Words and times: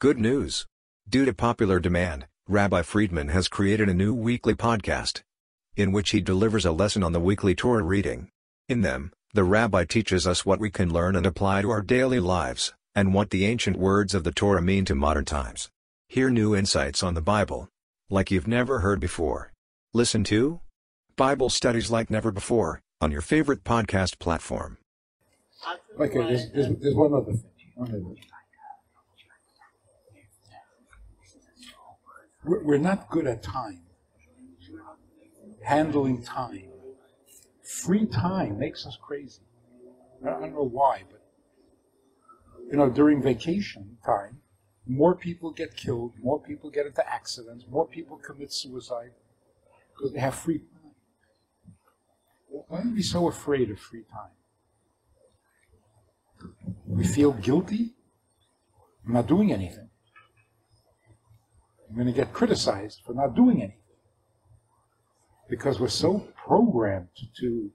Good 0.00 0.18
news! 0.18 0.64
Due 1.10 1.26
to 1.26 1.34
popular 1.34 1.78
demand, 1.78 2.26
Rabbi 2.48 2.80
Friedman 2.80 3.28
has 3.28 3.48
created 3.48 3.90
a 3.90 3.92
new 3.92 4.14
weekly 4.14 4.54
podcast 4.54 5.20
in 5.76 5.92
which 5.92 6.12
he 6.12 6.22
delivers 6.22 6.64
a 6.64 6.72
lesson 6.72 7.02
on 7.02 7.12
the 7.12 7.20
weekly 7.20 7.54
Torah 7.54 7.82
reading. 7.82 8.30
In 8.66 8.80
them, 8.80 9.12
the 9.34 9.44
rabbi 9.44 9.84
teaches 9.84 10.26
us 10.26 10.46
what 10.46 10.58
we 10.58 10.70
can 10.70 10.90
learn 10.90 11.16
and 11.16 11.26
apply 11.26 11.60
to 11.60 11.68
our 11.68 11.82
daily 11.82 12.18
lives, 12.18 12.72
and 12.94 13.12
what 13.12 13.28
the 13.28 13.44
ancient 13.44 13.76
words 13.76 14.14
of 14.14 14.24
the 14.24 14.32
Torah 14.32 14.62
mean 14.62 14.86
to 14.86 14.94
modern 14.94 15.26
times. 15.26 15.68
Hear 16.08 16.30
new 16.30 16.56
insights 16.56 17.02
on 17.02 17.12
the 17.12 17.20
Bible, 17.20 17.68
like 18.08 18.30
you've 18.30 18.48
never 18.48 18.78
heard 18.78 19.00
before. 19.00 19.52
Listen 19.92 20.24
to 20.24 20.60
Bible 21.16 21.50
studies 21.50 21.90
like 21.90 22.08
never 22.08 22.32
before 22.32 22.80
on 23.02 23.12
your 23.12 23.20
favorite 23.20 23.64
podcast 23.64 24.18
platform. 24.18 24.78
Okay, 26.00 26.20
there's, 26.20 26.50
there's, 26.52 26.74
there's 26.80 26.94
one 26.94 27.12
other 27.12 27.32
thing. 27.32 27.44
One 27.74 27.88
other 27.90 27.98
thing. 27.98 28.16
We're, 32.44 32.62
we're 32.62 32.78
not 32.78 33.10
good 33.10 33.26
at 33.26 33.42
time, 33.42 33.82
handling 35.62 36.22
time. 36.22 36.70
Free 37.62 38.06
time 38.06 38.58
makes 38.58 38.86
us 38.86 38.98
crazy. 39.00 39.42
I 40.24 40.30
don't 40.30 40.54
know 40.54 40.68
why, 40.68 41.04
but 41.10 41.22
you 42.70 42.76
know, 42.76 42.88
during 42.88 43.22
vacation 43.22 43.98
time, 44.04 44.40
more 44.86 45.14
people 45.14 45.50
get 45.50 45.76
killed, 45.76 46.12
more 46.22 46.40
people 46.40 46.70
get 46.70 46.86
into 46.86 47.08
accidents, 47.08 47.64
more 47.70 47.86
people 47.86 48.16
commit 48.16 48.52
suicide 48.52 49.10
because 49.92 50.12
they 50.12 50.20
have 50.20 50.34
free 50.34 50.58
time. 50.58 50.66
Why 52.68 52.80
are 52.80 52.92
we 52.92 53.02
so 53.02 53.28
afraid 53.28 53.70
of 53.70 53.78
free 53.78 54.04
time? 54.12 54.30
We 56.86 57.04
feel 57.06 57.32
guilty. 57.32 57.94
I'm 59.06 59.12
not 59.12 59.26
doing 59.26 59.52
anything. 59.52 59.89
I'm 61.90 61.96
going 61.96 62.06
to 62.06 62.12
get 62.12 62.32
criticized 62.32 63.02
for 63.04 63.12
not 63.12 63.34
doing 63.34 63.58
anything. 63.58 63.76
Because 65.50 65.80
we're 65.80 65.88
so 65.88 66.28
programmed 66.36 67.08
to 67.40 67.70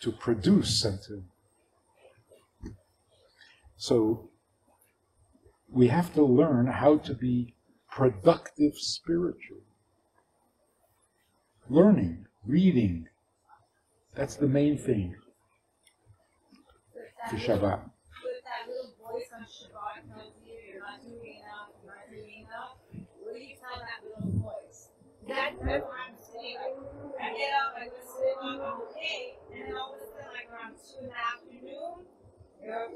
to 0.00 0.10
produce 0.12 0.82
and 0.86 0.98
to 1.02 1.22
so 3.76 4.30
we 5.68 5.88
have 5.88 6.14
to 6.14 6.22
learn 6.22 6.66
how 6.66 6.96
to 6.96 7.12
be 7.12 7.54
productive 7.90 8.78
spiritually 8.78 9.60
learning 11.68 12.24
reading 12.46 13.06
that's 14.14 14.36
the 14.36 14.48
main 14.48 14.76
thing. 14.76 15.14
For 17.28 17.36
shabbat. 17.36 17.60
But 17.60 18.42
that 18.44 18.66
little 18.66 18.92
voice 19.00 19.30
on 19.32 19.46
Shabbat 19.46 20.12
tells 20.12 20.34
you 20.44 20.52
you're 20.72 20.82
not 20.82 21.00
doing 21.02 21.40
enough, 21.40 21.70
you're 21.84 21.94
not 21.94 22.10
doing 22.10 22.44
enough. 22.44 22.76
What 23.22 23.34
do 23.34 23.40
you 23.40 23.54
tell 23.54 23.78
that 23.78 24.02
little 24.02 24.40
voice? 25.30 25.62
That's 25.62 25.84
what 25.84 25.94
I'm 25.94 26.18
saying. 26.18 26.58
Like, 26.58 27.22
I 27.22 27.28
get 27.36 27.50
up, 27.54 27.74
I 27.78 27.84
go 27.86 27.94
to 27.94 28.06
sleep, 28.06 28.36
I'm 28.42 28.60
okay. 28.90 29.38
And 29.54 29.62
then 29.66 29.74
all 29.76 29.94
of 29.94 30.00
a 30.00 30.04
sudden, 30.10 30.34
like 30.34 30.48
around 30.50 30.74
2 30.74 31.00
in 31.00 31.06
the 31.06 31.16
afternoon, 31.16 32.04
you're, 32.60 32.88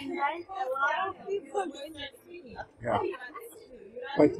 and 0.00 0.10
then 0.10 0.18
a 0.18 0.66
lot 0.70 1.08
of 1.08 1.14
people 1.26 1.66
doing 1.66 1.92
that 1.94 2.12
screaming. 2.20 2.56
Yeah. 2.82 3.02
You're 3.02 3.18
not 3.18 3.32
listening, 3.34 3.90
you're 3.94 4.04
not 4.04 4.16
But 4.18 4.30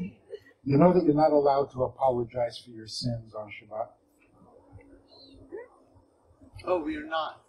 you 0.64 0.76
know 0.78 0.92
that 0.92 1.04
you're 1.04 1.14
not 1.14 1.32
allowed 1.32 1.70
to 1.72 1.84
apologize 1.84 2.58
for 2.64 2.70
your 2.70 2.86
sins 2.86 3.34
on 3.34 3.48
Shabbat. 3.48 3.88
Oh, 6.66 6.82
we're 6.82 7.06
not. 7.06 7.42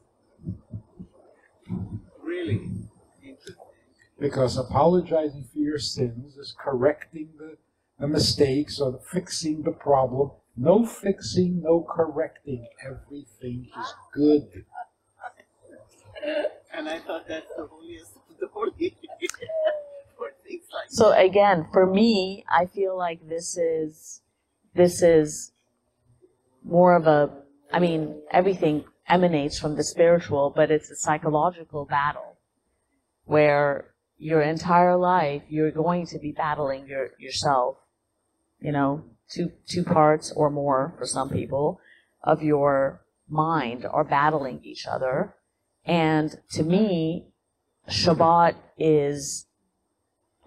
Really? 2.21 2.69
Interesting. 3.23 3.55
Because 4.19 4.57
apologizing 4.57 5.45
for 5.51 5.59
your 5.59 5.79
sins 5.79 6.37
is 6.37 6.55
correcting 6.57 7.29
the, 7.37 7.57
the 7.99 8.07
mistakes 8.07 8.79
or 8.79 8.99
fixing 9.11 9.63
the 9.63 9.71
problem. 9.71 10.31
No 10.55 10.85
fixing, 10.85 11.61
no 11.61 11.81
correcting. 11.81 12.67
Everything 12.85 13.69
is 13.79 13.93
good. 14.13 14.65
And 16.73 16.89
I 16.89 16.99
thought 16.99 17.27
that's 17.27 17.53
the 17.55 17.67
holiest 17.67 18.15
of 18.15 18.37
the 18.39 18.47
holy. 18.47 18.97
for 20.17 20.31
things 20.45 20.63
like 20.73 20.89
So 20.89 21.11
again, 21.11 21.67
for 21.71 21.85
me, 21.85 22.43
I 22.49 22.65
feel 22.65 22.97
like 22.97 23.27
this 23.27 23.57
is 23.57 24.21
this 24.75 25.01
is 25.01 25.51
more 26.63 26.95
of 26.95 27.07
a 27.07 27.31
I 27.71 27.79
mean, 27.79 28.21
everything 28.31 28.85
emanates 29.07 29.59
from 29.59 29.75
the 29.75 29.83
spiritual, 29.83 30.51
but 30.55 30.71
it's 30.71 30.89
a 30.89 30.95
psychological 30.95 31.85
battle 31.85 32.37
where 33.25 33.93
your 34.17 34.41
entire 34.41 34.97
life 34.97 35.43
you're 35.49 35.71
going 35.71 36.05
to 36.07 36.19
be 36.19 36.31
battling 36.31 36.87
your 36.87 37.11
yourself, 37.17 37.77
you 38.61 38.71
know, 38.71 39.03
two 39.29 39.51
two 39.67 39.83
parts 39.83 40.31
or 40.35 40.49
more 40.49 40.93
for 40.97 41.05
some 41.05 41.29
people 41.29 41.79
of 42.23 42.41
your 42.41 43.01
mind 43.27 43.85
are 43.85 44.03
battling 44.03 44.61
each 44.63 44.85
other. 44.85 45.35
And 45.85 46.35
to 46.51 46.63
me, 46.63 47.27
Shabbat 47.87 48.55
is 48.77 49.45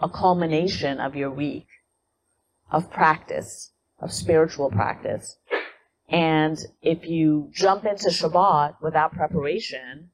a 0.01 0.09
culmination 0.09 1.01
of 1.01 1.17
your 1.17 1.31
week 1.31 1.67
of 2.73 2.91
practice, 2.91 3.71
of 4.01 4.13
spiritual 4.13 4.71
practice. 4.71 5.37
And 6.09 6.59
if 6.81 7.07
you 7.07 7.51
jump 7.53 7.85
into 7.85 8.09
Shabbat 8.09 8.77
without 8.81 9.13
preparation, 9.13 10.11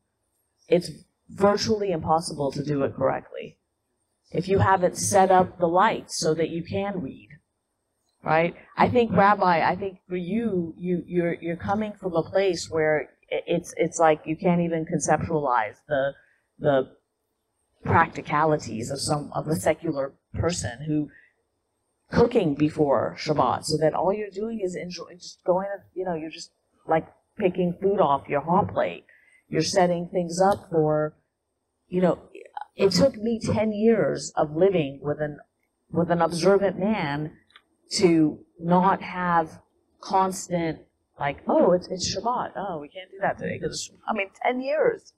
it's 0.69 0.91
virtually 1.29 1.93
impossible 1.93 2.53
to 2.53 2.65
do 2.65 2.83
it 2.83 2.95
correctly. 2.95 3.59
If 4.31 4.49
you 4.49 4.59
haven't 4.59 4.97
set 4.97 5.31
up 5.31 5.59
the 5.59 5.67
lights 5.67 6.19
so 6.19 6.35
that 6.35 6.51
you 6.51 6.63
can 6.63 7.01
read, 7.01 7.29
right? 8.29 8.55
I 8.77 8.85
mm-hmm. 8.85 8.95
think, 8.95 9.13
Rabbi, 9.13 9.69
I 9.69 9.75
think 9.75 10.01
for 10.09 10.17
you, 10.17 10.75
you 10.77 11.03
you're 11.07 11.35
you're 11.35 11.57
coming 11.57 11.93
from 11.99 12.15
a 12.15 12.23
place 12.23 12.69
where 12.71 13.09
it's 13.31 13.73
it's 13.77 13.99
like 13.99 14.21
you 14.27 14.37
can't 14.37 14.61
even 14.61 14.85
conceptualize 14.85 15.77
the 15.89 16.13
the 16.59 16.91
practicalities 17.85 18.91
of 18.91 19.01
some 19.01 19.31
of 19.35 19.49
a 19.49 19.57
secular 19.57 20.13
person 20.35 20.83
who 20.87 21.09
cooking 22.11 22.55
before 22.55 23.17
Shabbat, 23.19 23.65
so 23.65 23.77
that 23.79 23.95
all 23.95 24.13
you're 24.13 24.31
doing 24.31 24.61
is 24.61 24.75
enjoy, 24.75 25.15
just 25.15 25.45
going, 25.45 25.69
you 25.95 26.05
know, 26.05 26.15
you're 26.15 26.31
just 26.31 26.51
like 26.87 27.07
picking 27.39 27.75
food 27.81 28.01
off 28.01 28.29
your 28.29 28.43
hot 28.43 28.73
plate. 28.73 29.05
You're 29.49 29.63
setting 29.63 30.09
things 30.13 30.41
up 30.41 30.69
for, 30.71 31.15
you 31.89 32.03
know, 32.03 32.19
it 32.77 32.91
took 32.93 33.17
me 33.17 33.41
ten 33.41 33.73
years 33.73 34.33
of 34.37 34.55
living 34.55 35.01
with 35.03 35.21
an 35.21 35.39
with 35.91 36.11
an 36.11 36.21
observant 36.21 36.79
man 36.79 37.33
to 37.93 38.39
not 38.59 39.03
have 39.03 39.61
constant 40.01 40.81
like, 41.19 41.39
oh, 41.49 41.73
it's 41.73 41.89
it's 41.89 42.15
Shabbat. 42.15 42.53
Oh, 42.57 42.79
we 42.79 42.89
can't 42.89 43.11
do 43.11 43.19
that 43.21 43.39
today 43.39 43.59
because 43.59 43.91
I 44.09 44.13
mean, 44.13 44.29
ten 44.43 44.61
years, 44.61 45.13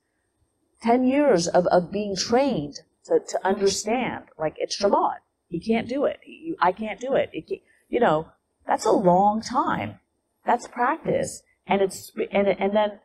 ten 0.82 1.04
years 1.04 1.46
of 1.46 1.66
of 1.66 1.92
being 1.92 2.16
trained 2.16 2.80
to 3.04 3.20
to 3.20 3.46
understand 3.46 4.24
like 4.38 4.54
it's 4.56 4.80
Shabbat. 4.80 5.16
He 5.48 5.60
can't 5.60 5.88
do 5.88 6.04
it. 6.04 6.20
He, 6.22 6.54
I 6.60 6.72
can't 6.72 7.00
do 7.00 7.14
it. 7.14 7.30
it 7.32 7.48
can't, 7.48 7.60
you 7.88 8.00
know, 8.00 8.28
that's 8.66 8.86
a 8.86 8.92
long 8.92 9.42
time. 9.42 9.98
That's 10.46 10.66
practice, 10.66 11.42
and 11.66 11.82
it's 11.82 12.12
and 12.32 12.48
and 12.48 12.74
then 12.74 13.00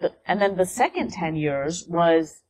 the, 0.00 0.12
and 0.26 0.40
then 0.40 0.56
the 0.56 0.66
second 0.66 1.12
ten 1.12 1.34
years 1.34 1.84
was 1.88 2.42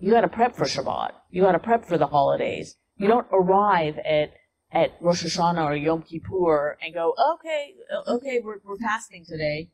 you 0.00 0.12
got 0.12 0.22
to 0.22 0.28
prep 0.28 0.56
for 0.56 0.64
Shabbat. 0.64 1.12
You 1.30 1.42
got 1.42 1.52
to 1.52 1.58
prep 1.58 1.84
for 1.84 1.98
the 1.98 2.06
holidays. 2.06 2.76
You 2.96 3.08
don't 3.08 3.26
arrive 3.32 3.98
at 3.98 4.32
at 4.72 4.92
Rosh 5.00 5.24
Hashanah 5.24 5.64
or 5.64 5.76
Yom 5.76 6.02
Kippur 6.02 6.76
and 6.82 6.94
go, 6.94 7.14
okay, 7.34 7.74
okay, 8.06 8.40
we're, 8.42 8.58
we're 8.64 8.76
fasting 8.76 9.24
today. 9.24 9.70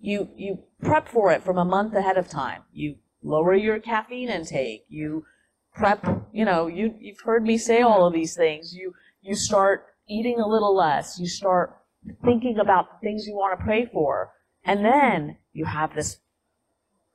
You 0.00 0.30
you 0.34 0.60
prep 0.82 1.08
for 1.08 1.30
it 1.30 1.44
from 1.44 1.58
a 1.58 1.64
month 1.64 1.94
ahead 1.94 2.16
of 2.16 2.26
time. 2.26 2.62
You 2.72 2.96
lower 3.22 3.54
your 3.54 3.78
caffeine 3.78 4.30
intake. 4.30 4.86
You 4.88 5.26
prep. 5.74 6.02
You 6.32 6.46
know, 6.46 6.68
you 6.68 6.94
you've 6.98 7.20
heard 7.20 7.42
me 7.42 7.58
say 7.58 7.82
all 7.82 8.06
of 8.06 8.14
these 8.14 8.34
things. 8.34 8.74
You 8.74 8.94
you 9.20 9.34
start 9.34 9.84
eating 10.08 10.40
a 10.40 10.48
little 10.48 10.74
less. 10.74 11.20
You 11.20 11.28
start 11.28 11.76
thinking 12.24 12.58
about 12.58 12.92
the 12.92 13.06
things 13.06 13.26
you 13.26 13.34
want 13.34 13.58
to 13.58 13.62
pray 13.62 13.90
for, 13.92 14.32
and 14.64 14.82
then 14.82 15.36
you 15.52 15.66
have 15.66 15.94
this 15.94 16.20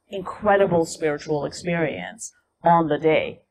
incredible 0.10 0.86
spiritual 0.86 1.44
experience 1.46 2.34
on 2.64 2.88
the 2.88 3.00
day. 3.00 3.42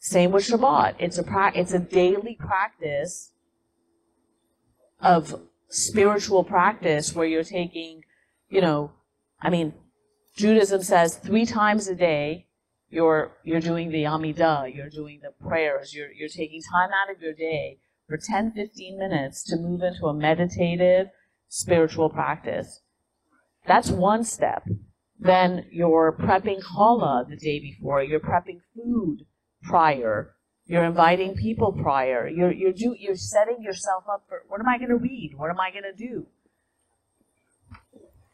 Same 0.00 0.32
with 0.32 0.48
Shabbat. 0.48 0.94
It's 0.98 1.18
a 1.18 1.22
pra- 1.22 1.52
it's 1.54 1.74
a 1.74 1.78
daily 1.78 2.34
practice 2.34 3.32
of 4.98 5.42
spiritual 5.68 6.42
practice 6.42 7.14
where 7.14 7.26
you're 7.26 7.44
taking, 7.44 8.04
you 8.48 8.62
know, 8.62 8.92
I 9.42 9.50
mean, 9.50 9.74
Judaism 10.34 10.82
says 10.82 11.16
three 11.16 11.44
times 11.44 11.86
a 11.86 11.94
day 11.94 12.46
you're 12.88 13.32
you're 13.44 13.60
doing 13.60 13.90
the 13.90 14.04
Amidah, 14.04 14.74
you're 14.74 14.88
doing 14.88 15.20
the 15.22 15.32
prayers, 15.46 15.94
you're 15.94 16.10
you're 16.10 16.30
taking 16.30 16.62
time 16.62 16.88
out 16.92 17.14
of 17.14 17.20
your 17.20 17.34
day 17.34 17.78
for 18.08 18.16
10, 18.16 18.52
15 18.52 18.98
minutes 18.98 19.44
to 19.44 19.56
move 19.56 19.82
into 19.82 20.06
a 20.06 20.14
meditative 20.14 21.08
spiritual 21.48 22.08
practice. 22.08 22.80
That's 23.66 23.90
one 23.90 24.24
step. 24.24 24.66
Then 25.18 25.66
you're 25.70 26.16
prepping 26.18 26.62
challah 26.62 27.28
the 27.28 27.36
day 27.36 27.60
before. 27.60 28.02
You're 28.02 28.18
prepping 28.18 28.60
food 28.74 29.26
prior. 29.62 30.34
You're 30.66 30.84
inviting 30.84 31.34
people 31.34 31.72
prior. 31.72 32.28
You're 32.28 32.52
you're 32.52 32.72
do 32.72 32.94
you're 32.98 33.16
setting 33.16 33.60
yourself 33.60 34.04
up 34.08 34.24
for 34.28 34.42
what 34.48 34.60
am 34.60 34.68
I 34.68 34.78
going 34.78 34.90
to 34.90 34.96
read? 34.96 35.32
What 35.36 35.50
am 35.50 35.58
I 35.60 35.70
going 35.70 35.84
to 35.84 35.92
do? 35.92 36.26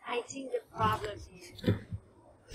I 0.06 0.20
think 0.28 0.52
the 0.52 0.60
problem 0.76 1.12
is 1.16 1.62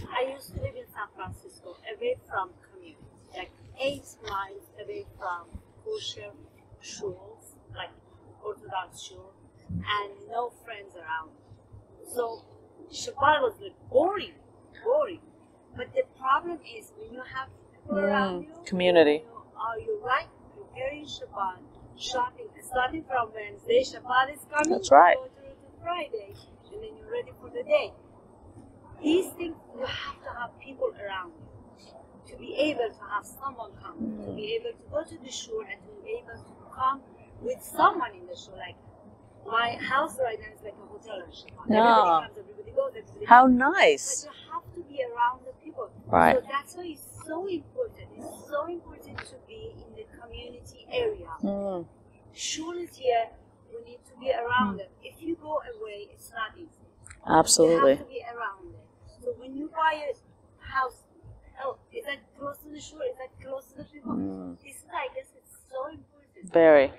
I 0.08 0.32
used 0.34 0.56
to 0.56 0.62
live 0.62 0.76
in 0.76 0.86
San 0.94 1.10
Francisco, 1.16 1.78
away 1.98 2.16
from 2.30 2.52
community, 2.72 2.98
like 3.36 3.52
eight 3.80 4.06
miles 4.24 4.70
away 4.82 5.06
from 5.18 5.60
kosher 5.84 6.32
schools, 6.82 7.56
like 7.76 7.90
Orthodox 8.44 9.02
shul, 9.02 9.34
and 9.70 10.12
no 10.30 10.52
friends 10.64 10.96
around. 10.96 11.32
So 12.14 12.46
Shabbat 12.92 13.42
was 13.42 13.56
like 13.62 13.76
boring, 13.90 14.34
boring. 14.84 15.22
But 15.76 15.94
the 15.94 16.04
problem 16.20 16.60
is 16.78 16.92
when 16.98 17.14
you 17.14 17.22
have 17.36 17.50
Mm. 17.90 18.42
you, 18.42 18.48
community. 18.66 19.24
Uh, 19.26 19.40
you 19.40 19.60
are 19.60 19.80
you 19.80 20.02
right? 20.04 20.28
Preparing 20.56 21.06
Shabbat, 21.06 21.60
shopping, 21.98 22.48
starting 22.64 23.04
from 23.04 23.32
Wednesday, 23.34 23.84
Shabbat 23.84 24.34
is 24.34 24.46
coming. 24.52 24.72
That's 24.72 24.92
right. 24.92 25.18
To 25.18 25.84
Friday, 25.84 26.34
and 26.72 26.84
then 26.84 26.90
you're 26.98 27.12
ready 27.12 27.32
for 27.42 27.50
the 27.50 27.64
day. 27.64 27.92
These 29.02 29.28
things 29.34 29.56
you 29.76 29.86
have 29.86 30.24
to 30.24 30.40
have 30.40 30.60
people 30.60 30.94
around 31.04 31.32
you 31.80 32.32
to 32.32 32.38
be 32.38 32.56
able 32.56 32.90
to 32.90 33.04
have 33.12 33.26
someone 33.26 33.72
come, 33.82 33.98
to 34.26 34.32
be 34.34 34.44
mm. 34.44 34.62
able 34.62 34.72
to 34.72 34.86
go 34.92 35.04
to 35.04 35.24
the 35.24 35.32
shul 35.32 35.62
and 35.62 35.82
to 35.82 36.04
be 36.04 36.12
able 36.22 36.40
to 36.40 36.54
come 36.74 37.02
with 37.42 37.62
someone 37.62 38.12
in 38.14 38.26
the 38.28 38.36
shul. 38.36 38.56
Like 38.58 38.76
my 39.46 39.76
house 39.82 40.18
right 40.24 40.40
now 40.40 40.54
is 40.56 40.64
like 40.64 40.76
a 40.82 40.88
hotel 40.88 41.18
in 41.26 41.32
Shabbat. 41.32 41.70
Yeah. 41.70 41.82
Everybody 41.82 42.26
comes, 42.26 42.38
everybody 42.38 42.72
goes, 42.72 43.28
How 43.28 43.48
nice. 43.48 44.26
But 44.26 44.32
you 44.32 44.52
have 44.54 44.76
to 44.76 44.82
be 44.90 45.04
around 45.04 45.42
the 45.46 45.54
people. 45.64 45.90
Right. 46.08 46.36
So 46.36 46.44
that's 46.50 46.76
why 46.76 46.86
it's 46.86 47.11
so 47.32 47.48
important. 47.48 48.08
It's 48.18 48.50
so 48.50 48.68
important 48.68 49.18
to 49.32 49.36
be 49.48 49.74
in 49.84 49.90
the 49.96 50.06
community 50.20 50.86
area. 50.92 51.32
Mm. 51.42 51.86
Shul 52.34 52.74
here. 52.74 53.28
We 53.74 53.80
need 53.90 54.00
to 54.10 54.20
be 54.20 54.32
around 54.32 54.78
them. 54.80 54.92
If 55.02 55.22
you 55.22 55.38
go 55.42 55.62
away, 55.74 56.10
it's 56.14 56.30
not 56.32 56.52
easy. 56.58 56.88
You 57.26 57.36
Absolutely. 57.40 57.96
have 57.96 58.06
to 58.06 58.12
be 58.12 58.22
around 58.34 58.74
them. 58.74 58.86
So 59.22 59.28
when 59.40 59.56
you 59.56 59.70
buy 59.70 59.94
a 60.10 60.12
house, 60.74 61.04
oh, 61.64 61.78
is 61.94 62.04
that 62.06 62.20
close 62.38 62.58
to 62.64 62.70
the 62.70 62.82
shul? 62.82 63.00
Is 63.00 63.18
that 63.18 63.32
close 63.46 63.68
to 63.72 63.78
the 63.78 63.84
people? 63.86 64.12
Mm. 64.12 64.58
This 64.62 64.84
I 64.94 65.08
guess 65.16 65.30
it's 65.38 65.56
so 65.70 65.88
important. 65.88 66.52
Very. 66.52 66.92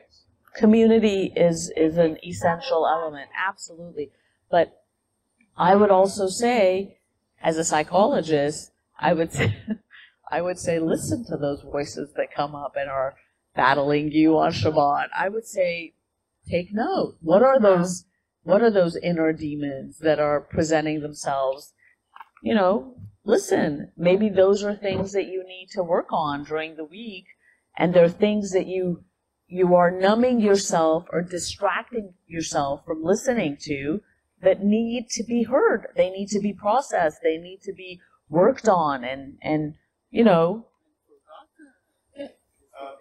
Community 0.56 1.32
is 1.36 1.70
is 1.76 1.98
an 1.98 2.16
essential 2.24 2.86
element, 2.86 3.28
absolutely. 3.36 4.10
But 4.50 4.82
I 5.56 5.74
would 5.74 5.90
also 5.90 6.28
say, 6.28 6.98
as 7.42 7.58
a 7.58 7.64
psychologist, 7.64 8.72
I 8.98 9.12
would 9.12 9.32
say, 9.38 9.56
I 10.32 10.40
would 10.40 10.58
say, 10.58 10.78
listen 10.78 11.26
to 11.26 11.36
those 11.36 11.60
voices 11.60 12.14
that 12.16 12.34
come 12.34 12.54
up 12.54 12.74
and 12.74 12.88
are 12.88 13.16
battling 13.54 14.12
you 14.12 14.38
on 14.38 14.52
Shabbat. 14.52 15.08
I 15.14 15.28
would 15.28 15.44
say, 15.44 15.92
take 16.48 16.72
note. 16.72 17.18
What 17.20 17.42
are 17.42 17.56
uh-huh. 17.56 17.76
those? 17.76 18.06
What 18.42 18.62
are 18.62 18.70
those 18.70 18.96
inner 18.96 19.34
demons 19.34 19.98
that 19.98 20.18
are 20.18 20.40
presenting 20.40 21.00
themselves? 21.00 21.74
You 22.42 22.54
know, 22.54 22.96
listen. 23.24 23.92
Maybe 23.96 24.30
those 24.30 24.64
are 24.64 24.74
things 24.74 25.12
that 25.12 25.26
you 25.26 25.44
need 25.46 25.68
to 25.72 25.82
work 25.82 26.08
on 26.10 26.44
during 26.44 26.76
the 26.76 26.84
week, 26.84 27.26
and 27.76 27.92
they're 27.92 28.08
things 28.08 28.52
that 28.52 28.66
you 28.66 29.04
you 29.48 29.74
are 29.74 29.90
numbing 29.90 30.40
yourself 30.40 31.04
or 31.12 31.20
distracting 31.20 32.14
yourself 32.26 32.86
from 32.86 33.04
listening 33.04 33.58
to 33.64 34.00
that 34.40 34.64
need 34.64 35.10
to 35.10 35.22
be 35.24 35.42
heard. 35.42 35.88
They 35.94 36.08
need 36.08 36.28
to 36.30 36.40
be 36.40 36.54
processed. 36.54 37.18
They 37.22 37.36
need 37.36 37.60
to 37.64 37.74
be 37.74 38.00
worked 38.30 38.66
on 38.66 39.04
and, 39.04 39.36
and, 39.42 39.74
you 40.12 40.22
know, 40.24 40.66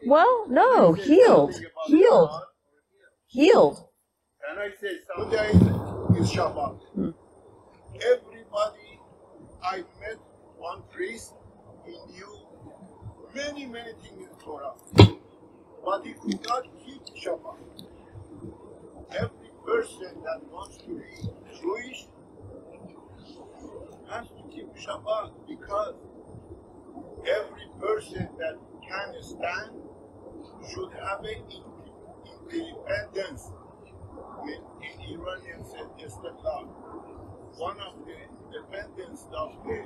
well, 0.08 0.46
no, 0.50 0.94
healed, 0.94 1.54
healed, 1.86 2.32
healed. 3.28 3.86
And 4.50 4.60
I 4.60 4.70
say 4.82 4.98
something 5.16 6.18
is 6.18 6.32
Shabbat. 6.32 6.80
Everybody 7.96 9.00
I 9.62 9.78
met 10.00 10.18
one 10.58 10.82
priest, 10.92 11.34
he 11.86 11.92
knew 12.12 12.48
many, 13.36 13.68
many 13.68 13.92
things 14.02 14.28
in 14.28 14.40
Torah. 14.44 14.74
But 14.96 16.06
he 16.06 16.14
could 16.14 16.44
not 16.48 16.64
keep 16.84 17.06
Shabbat. 17.16 17.58
Every 19.12 19.52
person 19.66 20.16
that 20.24 20.42
wants 20.52 20.78
to 20.78 20.88
be 20.88 21.30
Jewish 21.62 22.08
has 24.10 24.28
to 24.28 24.44
keep 24.50 24.74
Shabbat 24.76 25.32
because 25.48 25.96
every 27.28 27.68
person 27.80 28.28
that 28.40 28.58
can 28.88 29.21
should 30.70 30.92
have 30.94 31.24
an 31.24 31.44
independence. 32.52 33.50
In, 34.44 34.62
in 34.82 35.20
Iranian 35.20 35.64
Istiqlal. 36.00 36.66
One 37.58 37.78
of 37.80 37.94
the 38.06 38.16
independence 38.48 39.28
of 39.36 39.54
the 39.66 39.84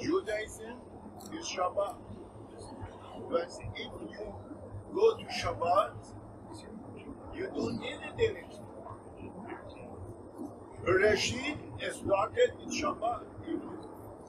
Judaism 0.00 0.76
is 1.38 1.46
Shabbat. 1.46 1.96
But 3.30 3.50
if 3.76 3.92
you 4.10 4.34
go 4.94 5.16
to 5.16 5.24
Shabbat, 5.24 5.92
you 7.34 7.46
don't 7.54 7.80
need 7.80 7.98
anything. 8.18 8.44
Rashid 10.82 11.58
started 11.92 12.52
with 12.58 12.74
Shabbat. 12.74 13.22
If 13.42 13.48
you 13.48 13.78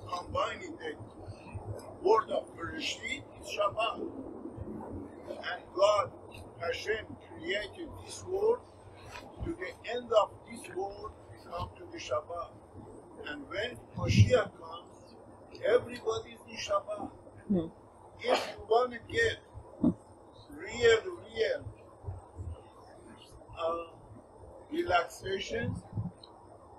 combine 0.08 0.60
it, 0.62 0.80
the 0.80 2.08
word 2.08 2.30
of 2.30 2.50
Rashid 2.58 3.24
is 3.42 3.48
Shabbat. 3.48 4.31
And 5.38 5.62
God, 5.76 6.12
Hashem, 6.60 7.06
created 7.30 7.90
this 8.06 8.24
world. 8.26 8.60
To 9.44 9.50
the 9.52 9.92
end 9.92 10.10
of 10.14 10.32
this 10.50 10.76
world, 10.76 11.12
we 11.32 11.52
come 11.52 11.70
to 11.78 11.84
the 11.92 11.98
Shabbat. 11.98 12.52
And 13.28 13.48
when 13.50 13.78
Mashiach 13.98 14.52
comes, 14.60 15.16
everybody 15.66 16.32
is 16.32 16.40
in 16.50 16.56
Shabbat. 16.58 17.10
Hmm. 17.48 17.68
If 18.20 18.56
you 18.56 18.66
want 18.70 18.92
to 18.94 19.00
get 19.12 19.38
real, 20.50 21.00
real 21.36 21.66
uh, 23.60 23.84
relaxation, 24.72 25.76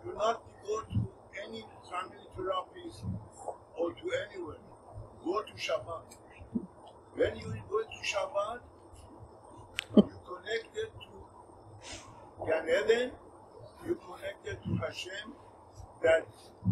do 0.04 0.12
not 0.14 0.42
go 0.64 0.80
to 0.82 1.08
any 1.46 1.64
family 1.90 2.26
therapist 2.36 3.04
or 3.76 3.92
to 3.92 4.10
anywhere. 4.30 4.56
Go 5.24 5.42
to 5.42 5.52
Shabbat. 5.54 6.16
When 7.14 7.36
you 7.36 7.54
go 7.70 7.82
to 7.82 7.98
Shabbat, 8.02 8.60
you 9.96 10.18
connected 10.26 10.88
to 11.02 12.46
Gan 12.46 12.68
Eden, 12.68 13.10
you 13.86 13.98
connected 14.06 14.62
to 14.64 14.76
Hashem, 14.76 15.34
that 16.02 16.26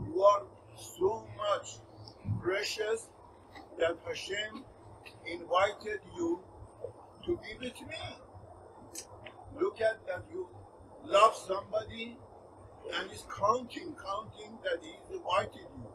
you 0.07 0.23
are 0.23 0.43
so 0.77 1.27
much 1.37 1.79
precious 2.43 3.09
that 3.79 3.99
Hashem 4.07 4.65
invited 5.27 6.01
you 6.17 6.41
to 7.27 7.37
be 7.37 7.67
with 7.67 7.81
me. 7.83 9.05
Look 9.61 9.81
at 9.83 10.07
that 10.07 10.25
you 10.33 10.49
love 11.05 11.35
somebody 11.35 12.17
and 12.95 13.11
is 13.13 13.25
counting, 13.39 13.95
counting 13.95 14.59
that 14.65 14.83
he 14.83 14.95
invited 15.15 15.69
you. 15.77 15.87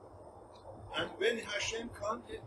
And 0.98 1.10
when 1.18 1.40
Hashem 1.40 1.90
counted, 2.00 2.42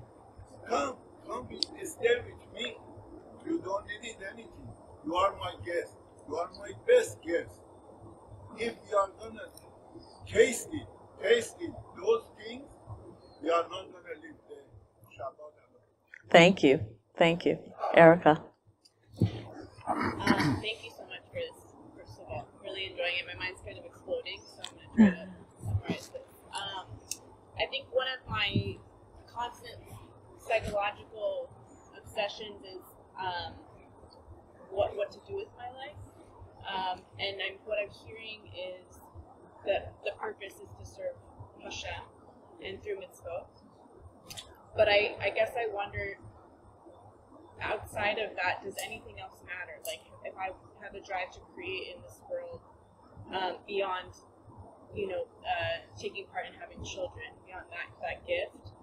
come, 0.69 0.97
come, 1.29 1.47
be- 1.47 1.61
stay 1.85 2.17
with 2.25 2.43
me. 2.55 2.77
You 3.47 3.61
don't 3.61 3.87
need 3.87 4.17
anything. 4.33 4.49
You 5.05 5.15
are 5.15 5.35
my 5.39 5.55
guest. 5.65 5.93
You 6.29 6.37
are 6.37 6.51
my 6.59 6.73
best 6.87 7.23
guest. 7.23 7.51
If 8.59 8.75
you 8.91 8.97
are 8.97 9.11
gonna 9.21 9.49
taste 10.27 10.69
it, 10.73 10.87
taste 11.23 11.57
it, 11.61 11.71
those 11.97 12.25
things, 12.39 12.71
we 13.43 13.51
are 13.51 13.63
not 13.63 13.87
gonna 13.93 14.15
live 14.23 14.39
the 14.49 14.57
Shabbat 15.15 15.39
alone. 15.39 15.87
Thank 16.31 16.63
you. 16.63 16.81
Thank 17.17 17.47
you. 17.47 17.59
Erica. 17.95 18.43
Um, 19.89 20.59
thank 20.61 20.85
you 20.85 20.91
so 20.97 21.05
much 21.07 21.25
for 21.33 21.41
this. 21.41 21.57
First 21.97 22.21
of 22.21 22.29
all, 22.29 22.47
I'm 22.47 22.65
really 22.65 22.87
enjoying 22.91 23.17
it. 23.21 23.27
My 23.27 23.39
mind's 23.39 23.61
kind 23.65 23.79
of 23.79 23.85
exploding, 23.85 24.41
so 24.45 24.63
I'm 24.63 24.77
going 24.77 25.13
to 25.13 25.17
try 25.17 25.25
to 25.25 25.65
summarize 25.65 26.09
this. 26.13 26.29
Um, 26.53 26.87
I 27.57 27.67
think 27.71 27.87
one 27.93 28.07
of 28.13 28.21
my 28.29 28.77
constant 29.27 29.81
psychological 30.39 31.08
obsessions 32.19 32.63
is 32.65 32.83
um, 33.19 33.55
what 34.71 34.97
what 34.97 35.11
to 35.13 35.19
do 35.27 35.37
with 35.37 35.49
my 35.57 35.71
life, 35.79 35.99
um, 36.67 37.01
and 37.19 37.37
I'm, 37.39 37.59
what 37.65 37.79
I'm 37.79 37.91
hearing 38.07 38.51
is 38.53 38.99
that 39.67 39.95
the 40.05 40.13
purpose 40.21 40.55
is 40.55 40.71
to 40.79 40.85
serve 40.85 41.15
Hashem 41.63 42.03
and 42.65 42.83
through 42.83 42.97
mitzvot. 42.97 43.47
But 44.77 44.89
I, 44.89 45.17
I 45.23 45.31
guess 45.31 45.53
I 45.57 45.73
wonder 45.73 46.19
outside 47.61 48.19
of 48.19 48.37
that, 48.37 48.63
does 48.63 48.75
anything 48.85 49.19
else 49.21 49.43
matter? 49.43 49.79
Like, 49.87 50.03
if 50.25 50.35
I 50.39 50.51
have 50.85 50.95
a 50.95 51.01
drive 51.01 51.33
to 51.33 51.41
create 51.55 51.97
in 51.97 52.03
this 52.03 52.21
world 52.31 52.61
um, 53.35 53.57
beyond, 53.67 54.15
you 54.95 55.09
know, 55.09 55.27
uh, 55.43 55.83
taking 55.99 56.27
part 56.27 56.47
in 56.47 56.55
having 56.55 56.85
children, 56.85 57.27
beyond 57.47 57.67
that, 57.71 57.91
that 58.03 58.27
gift, 58.27 58.78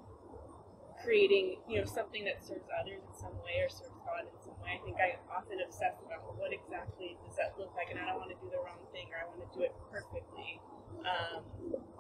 creating, 1.06 1.62
you 1.70 1.78
know, 1.78 1.86
something 1.86 2.26
that 2.26 2.42
serves 2.42 2.66
others 2.74 2.98
in 2.98 3.14
some 3.14 3.38
way 3.46 3.62
or 3.62 3.70
serves 3.70 3.94
God 4.02 4.26
in 4.26 4.36
some 4.42 4.58
way. 4.66 4.74
I 4.74 4.82
think 4.82 4.98
I 4.98 5.22
often 5.30 5.62
obsess 5.62 6.02
about 6.02 6.26
well, 6.26 6.34
what 6.42 6.50
exactly 6.50 7.14
does 7.22 7.38
that 7.38 7.54
look 7.62 7.70
like, 7.78 7.94
and 7.94 8.02
I 8.02 8.10
don't 8.10 8.18
want 8.18 8.34
to 8.34 8.40
do 8.42 8.50
the 8.50 8.58
wrong 8.58 8.82
thing 8.90 9.14
or 9.14 9.22
I 9.22 9.30
want 9.30 9.46
to 9.46 9.50
do 9.54 9.62
it 9.62 9.72
perfectly. 9.94 10.58
Um, 11.06 11.46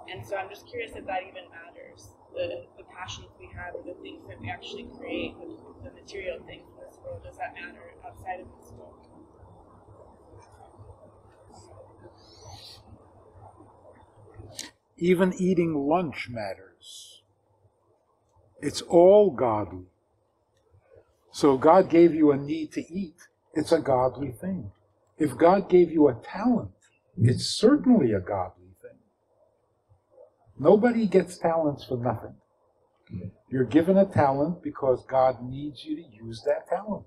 and 0.09 0.25
so 0.25 0.35
I'm 0.35 0.49
just 0.49 0.65
curious 0.65 0.97
if 0.97 1.05
that 1.05 1.21
even 1.21 1.45
matters. 1.53 2.17
The, 2.33 2.65
the 2.81 2.83
passions 2.89 3.29
we 3.39 3.47
have 3.53 3.77
the 3.85 3.93
things 4.01 4.25
that 4.27 4.41
we 4.41 4.49
actually 4.49 4.89
create, 4.97 5.37
the, 5.37 5.53
the 5.85 5.93
material 5.93 6.41
things 6.49 6.65
in 6.65 6.75
this 6.81 6.97
world, 7.05 7.21
does 7.23 7.37
that 7.37 7.53
matter 7.53 7.93
outside 8.01 8.41
of 8.41 8.49
this 8.57 8.73
world? 8.73 8.97
Even 14.97 15.33
eating 15.37 15.75
lunch 15.75 16.29
matters. 16.29 17.21
It's 18.61 18.81
all 18.81 19.31
godly. 19.31 19.85
So 21.31 21.57
God 21.57 21.89
gave 21.89 22.15
you 22.15 22.31
a 22.31 22.37
need 22.37 22.71
to 22.73 22.81
eat. 22.81 23.15
It's 23.53 23.71
a 23.71 23.79
godly 23.79 24.31
thing. 24.31 24.71
If 25.17 25.37
God 25.37 25.69
gave 25.69 25.91
you 25.91 26.07
a 26.07 26.13
talent, 26.23 26.71
it's 27.17 27.45
certainly 27.45 28.11
a 28.11 28.19
godly 28.19 28.71
thing. 28.81 28.99
Nobody 30.57 31.07
gets 31.07 31.37
talents 31.37 31.83
for 31.83 31.97
nothing. 31.97 32.35
You're 33.49 33.65
given 33.65 33.97
a 33.97 34.05
talent 34.05 34.63
because 34.63 35.05
God 35.05 35.43
needs 35.43 35.85
you 35.85 35.95
to 35.95 36.01
use 36.01 36.43
that 36.45 36.67
talent 36.67 37.05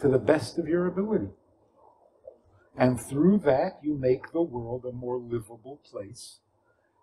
to 0.00 0.08
the 0.08 0.18
best 0.18 0.58
of 0.58 0.68
your 0.68 0.86
ability. 0.86 1.28
And 2.76 3.00
through 3.00 3.38
that, 3.38 3.78
you 3.82 3.94
make 3.94 4.32
the 4.32 4.42
world 4.42 4.84
a 4.84 4.92
more 4.92 5.18
livable 5.18 5.80
place 5.90 6.38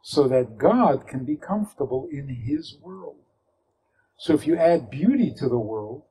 so 0.07 0.27
that 0.27 0.59
God 0.59 1.07
can 1.07 1.25
be 1.25 1.35
comfortable 1.35 2.07
in 2.11 2.27
His 2.27 2.77
world. 2.79 3.15
So 4.19 4.35
if 4.35 4.45
you 4.45 4.55
add 4.55 4.91
beauty 4.91 5.33
to 5.39 5.49
the 5.49 5.57
world, 5.57 6.03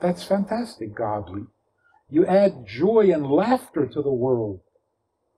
that's 0.00 0.22
fantastic, 0.22 0.94
godly. 0.94 1.46
You 2.08 2.24
add 2.24 2.68
joy 2.68 3.10
and 3.12 3.26
laughter 3.28 3.86
to 3.86 4.00
the 4.00 4.12
world, 4.12 4.60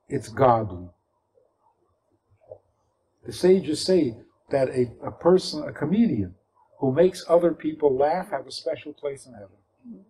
it's 0.06 0.28
godly. 0.28 0.90
The 3.25 3.32
sages 3.32 3.82
say 3.82 4.18
that 4.50 4.68
a, 4.68 4.92
a 5.02 5.10
person, 5.10 5.66
a 5.66 5.72
comedian, 5.72 6.34
who 6.80 6.92
makes 6.92 7.25
other 7.26 7.54
people 7.54 7.96
laugh 7.96 8.32
have 8.32 8.46
a 8.46 8.52
special 8.52 8.92
place 8.92 9.25
in 9.25 9.32
heaven. 9.32 10.04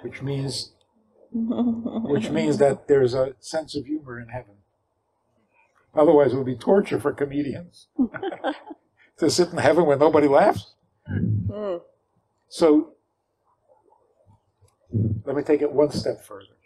Which 0.00 0.22
means 0.22 0.72
which 1.30 2.30
means 2.30 2.56
that 2.56 2.88
there's 2.88 3.12
a 3.12 3.34
sense 3.38 3.76
of 3.76 3.84
humor 3.84 4.18
in 4.18 4.28
heaven. 4.28 4.55
Otherwise, 5.96 6.32
it 6.32 6.36
would 6.36 6.46
be 6.46 6.56
torture 6.56 7.00
for 7.00 7.12
comedians 7.12 7.88
to 9.18 9.30
sit 9.30 9.50
in 9.50 9.58
heaven 9.58 9.86
where 9.86 9.96
nobody 9.96 10.28
laughs. 10.28 10.74
Hmm. 11.06 11.76
So, 12.48 12.92
let 15.24 15.36
me 15.36 15.42
take 15.42 15.62
it 15.62 15.72
one 15.72 15.90
step 15.90 16.22
further. 16.24 16.56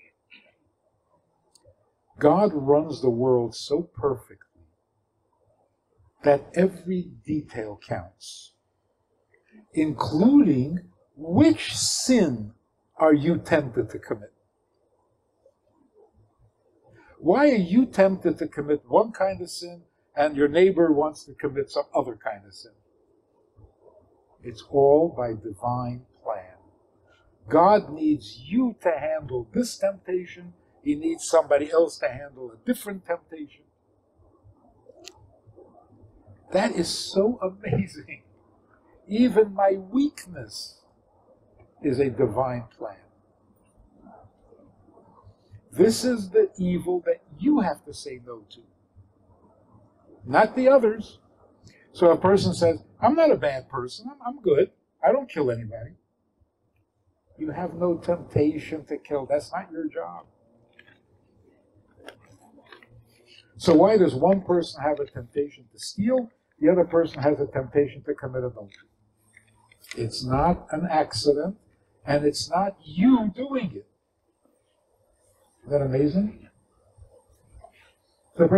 God 2.19 2.51
runs 2.53 3.01
the 3.01 3.11
world 3.11 3.55
so 3.55 3.91
perfectly 3.95 4.37
that 6.23 6.51
every 6.55 7.13
detail 7.25 7.81
counts, 7.87 8.53
including 9.73 10.91
which 11.17 11.75
sin 11.75 12.53
are 12.99 13.15
you 13.15 13.39
tempted 13.39 13.89
to 13.91 13.99
commit? 13.99 14.35
Why 17.21 17.51
are 17.51 17.55
you 17.55 17.85
tempted 17.85 18.39
to 18.39 18.49
commit 18.49 18.83
one 18.89 19.13
kind 19.13 19.43
of 19.43 19.51
sin 19.51 19.83
and 20.17 20.35
your 20.37 20.49
neighbor 20.49 20.91
wants 20.91 21.25
to 21.25 21.35
commit 21.35 21.71
some 21.71 21.85
other 21.95 22.17
kind 22.17 22.47
of 22.47 22.55
sin? 22.55 22.73
It's 24.43 24.65
all 24.71 25.15
by 25.15 25.35
divine 25.35 26.07
plan. 26.25 26.55
God 27.47 27.93
needs 27.93 28.39
you 28.47 28.75
to 28.81 28.91
handle 28.91 29.47
this 29.53 29.77
temptation. 29.77 30.55
He 30.83 30.95
needs 30.95 31.29
somebody 31.29 31.71
else 31.71 31.99
to 31.99 32.09
handle 32.09 32.53
a 32.53 32.67
different 32.67 33.05
temptation. 33.05 33.65
That 36.53 36.73
is 36.75 36.89
so 36.89 37.39
amazing. 37.43 38.23
Even 39.07 39.53
my 39.53 39.73
weakness 39.73 40.81
is 41.83 41.99
a 41.99 42.09
divine 42.09 42.65
plan. 42.79 42.97
This 45.73 46.05
is 46.05 46.31
the 46.31 46.51
evil 46.59 47.03
that 47.07 47.23
you 47.39 47.61
have 47.61 47.85
to 47.85 47.95
say 47.95 48.21
no 48.27 48.43
to, 48.51 48.61
not 50.25 50.57
the 50.57 50.69
others. 50.69 51.19
So 51.93 52.11
a 52.11 52.17
person 52.17 52.55
says, 52.55 52.83
I'm 53.01 53.15
not 53.15 53.31
a 53.31 53.37
bad 53.37 53.69
person, 53.69 54.07
I'm, 54.11 54.19
I'm 54.27 54.43
good, 54.43 54.71
I 55.03 55.13
don't 55.13 55.29
kill 55.29 55.51
anybody. 55.51 55.93
You 57.39 57.51
have 57.51 57.75
no 57.75 57.97
temptation 57.97 58.85
to 58.87 58.99
kill, 58.99 59.27
that's 59.27 59.53
not 59.53 59.71
your 59.73 59.89
job. 59.89 60.27
So 63.57 63.75
why 63.75 63.97
does 63.97 64.15
one 64.15 64.41
person 64.41 64.83
have 64.83 65.01
a 65.01 65.07
temptation 65.07 65.65
to 65.73 65.79
steal, 65.79 66.31
the 66.61 66.71
other 66.71 66.85
person 66.85 67.23
has 67.23 67.41
a 67.41 67.47
temptation 67.47 68.03
to 68.05 68.15
commit 68.15 68.45
adultery? 68.45 68.89
It's 69.97 70.25
not 70.25 70.67
an 70.71 70.87
accident, 70.91 71.57
and 72.07 72.25
it's 72.25 72.49
not 72.49 72.77
you 72.83 73.33
doing 73.35 73.73
it. 73.75 73.90
Is 75.71 75.79
that 75.79 75.83
amazing? 75.83 76.49
So, 78.37 78.49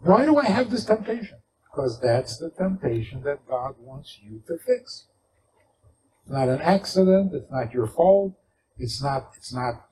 why 0.00 0.24
do 0.24 0.36
I 0.36 0.46
have 0.46 0.68
this 0.68 0.84
temptation? 0.84 1.38
Because 1.64 2.00
that's 2.00 2.38
the 2.38 2.50
temptation 2.50 3.22
that 3.22 3.46
God 3.48 3.76
wants 3.78 4.18
you 4.20 4.42
to 4.48 4.58
fix. 4.58 5.04
It's 6.22 6.32
not 6.32 6.48
an 6.48 6.60
accident. 6.60 7.32
It's 7.34 7.48
not 7.52 7.72
your 7.72 7.86
fault. 7.86 8.34
It's 8.78 9.00
not. 9.00 9.30
It's 9.36 9.54
not. 9.54 9.86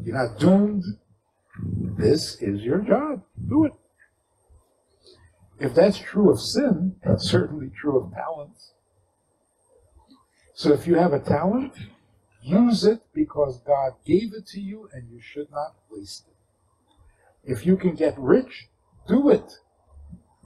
You're 0.00 0.14
not 0.14 0.38
doomed. 0.38 0.84
This 1.98 2.40
is 2.40 2.62
your 2.62 2.78
job. 2.78 3.24
Do 3.48 3.64
it. 3.64 3.72
If 5.58 5.74
that's 5.74 5.98
true 5.98 6.30
of 6.30 6.40
sin, 6.40 6.94
it's 7.02 7.28
certainly 7.28 7.72
true 7.76 7.98
of 7.98 8.12
talents. 8.12 8.74
So 10.54 10.72
if 10.72 10.86
you 10.86 10.94
have 10.94 11.12
a 11.12 11.18
talent, 11.18 11.72
use 12.44 12.84
it 12.84 13.00
because 13.14 13.58
God 13.60 13.94
gave 14.04 14.34
it 14.34 14.46
to 14.48 14.60
you 14.60 14.88
and 14.92 15.10
you 15.10 15.20
should 15.20 15.50
not 15.50 15.74
waste 15.90 16.26
it. 16.28 17.50
If 17.50 17.66
you 17.66 17.76
can 17.76 17.94
get 17.94 18.18
rich, 18.18 18.68
do 19.08 19.30
it. 19.30 19.58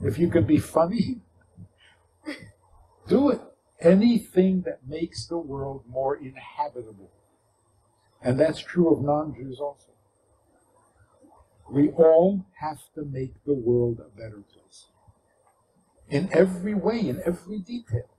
If 0.01 0.17
you 0.17 0.29
can 0.29 0.45
be 0.45 0.59
funny, 0.59 1.19
do 3.07 3.29
it. 3.29 3.41
Anything 3.81 4.61
that 4.61 4.87
makes 4.87 5.25
the 5.25 5.37
world 5.37 5.83
more 5.87 6.15
inhabitable. 6.15 7.11
And 8.21 8.39
that's 8.39 8.59
true 8.59 8.93
of 8.93 9.01
non 9.01 9.33
Jews 9.33 9.59
also. 9.59 9.91
We 11.69 11.89
all 11.89 12.45
have 12.59 12.79
to 12.95 13.03
make 13.03 13.33
the 13.45 13.53
world 13.53 13.99
a 13.99 14.17
better 14.17 14.43
place. 14.53 14.87
In 16.09 16.29
every 16.33 16.73
way, 16.73 16.99
in 16.99 17.21
every 17.25 17.59
detail. 17.59 18.09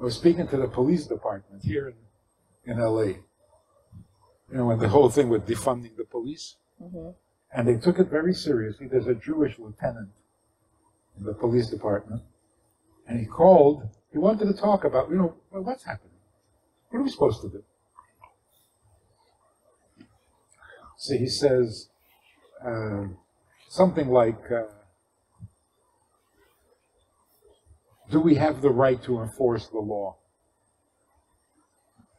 I 0.00 0.04
was 0.04 0.14
speaking 0.14 0.48
to 0.48 0.56
the 0.56 0.66
police 0.66 1.06
department 1.06 1.62
here 1.62 1.92
in, 2.64 2.72
in 2.72 2.78
LA. 2.78 3.02
You 3.02 4.56
know, 4.56 4.66
when 4.66 4.78
the 4.78 4.88
whole 4.88 5.10
thing 5.10 5.28
with 5.28 5.46
defunding 5.46 5.96
the 5.96 6.04
police. 6.04 6.56
And 7.52 7.68
they 7.68 7.76
took 7.76 7.98
it 7.98 8.08
very 8.08 8.32
seriously. 8.32 8.86
There's 8.86 9.06
a 9.06 9.14
Jewish 9.14 9.58
lieutenant 9.58 10.08
in 11.18 11.24
the 11.24 11.34
police 11.34 11.68
department. 11.68 12.22
And 13.06 13.20
he 13.20 13.26
called, 13.26 13.88
he 14.10 14.18
wanted 14.18 14.46
to 14.46 14.54
talk 14.54 14.84
about, 14.84 15.10
you 15.10 15.16
know, 15.16 15.34
well, 15.50 15.62
what's 15.62 15.84
happening? 15.84 16.14
What 16.88 17.00
are 17.00 17.02
we 17.02 17.10
supposed 17.10 17.42
to 17.42 17.48
do? 17.48 17.62
So 20.96 21.16
he 21.16 21.28
says 21.28 21.88
uh, 22.64 23.04
something 23.68 24.08
like, 24.08 24.50
uh, 24.50 24.64
Do 28.10 28.20
we 28.20 28.34
have 28.34 28.60
the 28.60 28.70
right 28.70 29.02
to 29.04 29.20
enforce 29.20 29.68
the 29.68 29.78
law? 29.78 30.16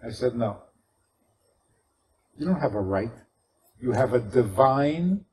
I 0.05 0.12
said, 0.12 0.36
No. 0.36 0.63
You 2.38 2.45
don't 2.45 2.62
have 2.62 2.75
a 2.75 2.81
right. 2.81 3.12
You 3.79 3.91
have 3.91 4.13
a 4.13 4.19
divine 4.19 5.25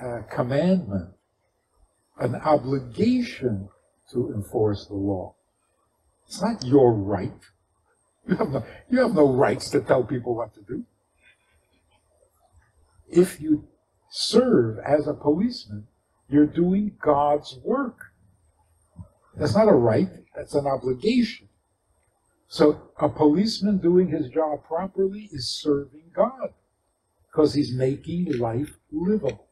uh, 0.00 0.22
commandment, 0.30 1.10
an 2.18 2.34
obligation 2.36 3.68
to 4.12 4.32
enforce 4.34 4.86
the 4.86 4.94
law. 4.94 5.34
It's 6.26 6.42
not 6.42 6.64
your 6.64 6.92
right. 6.92 7.32
You 8.28 8.36
have 8.36 8.50
no, 8.50 8.64
you 8.88 8.98
have 9.00 9.14
no 9.14 9.32
rights 9.32 9.70
to 9.70 9.80
tell 9.80 10.04
people 10.04 10.36
what 10.36 10.54
to 10.54 10.60
do. 10.60 10.84
If 13.08 13.40
you 13.40 13.66
serve 14.10 14.78
as 14.78 15.06
a 15.08 15.14
policeman, 15.14 15.86
you're 16.28 16.46
doing 16.46 16.92
God's 17.02 17.58
work. 17.64 18.09
That's 19.40 19.56
not 19.56 19.68
a 19.68 19.72
right, 19.72 20.10
that's 20.36 20.54
an 20.54 20.66
obligation. 20.66 21.48
So 22.46 22.90
a 22.98 23.08
policeman 23.08 23.78
doing 23.78 24.08
his 24.08 24.28
job 24.28 24.64
properly 24.64 25.30
is 25.32 25.48
serving 25.48 26.10
God 26.14 26.52
because 27.26 27.54
he's 27.54 27.72
making 27.72 28.38
life 28.38 28.76
livable. 28.92 29.46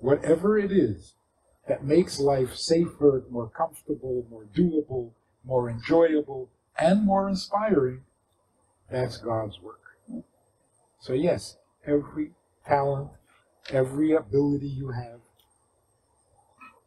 whatever 0.00 0.58
it 0.58 0.70
is 0.70 1.14
that 1.66 1.84
makes 1.84 2.20
life 2.20 2.54
safer, 2.54 3.24
more 3.30 3.48
comfortable, 3.48 4.24
more 4.30 4.44
doable, 4.54 5.10
more 5.44 5.68
enjoyable, 5.68 6.50
and 6.78 7.04
more 7.04 7.28
inspiring, 7.28 8.02
that's 8.90 9.16
God's 9.16 9.60
work. 9.60 9.80
So, 11.00 11.14
yes, 11.14 11.56
every 11.84 12.30
talent, 12.66 13.10
every 13.70 14.12
ability 14.12 14.68
you 14.68 14.90
have, 14.90 15.20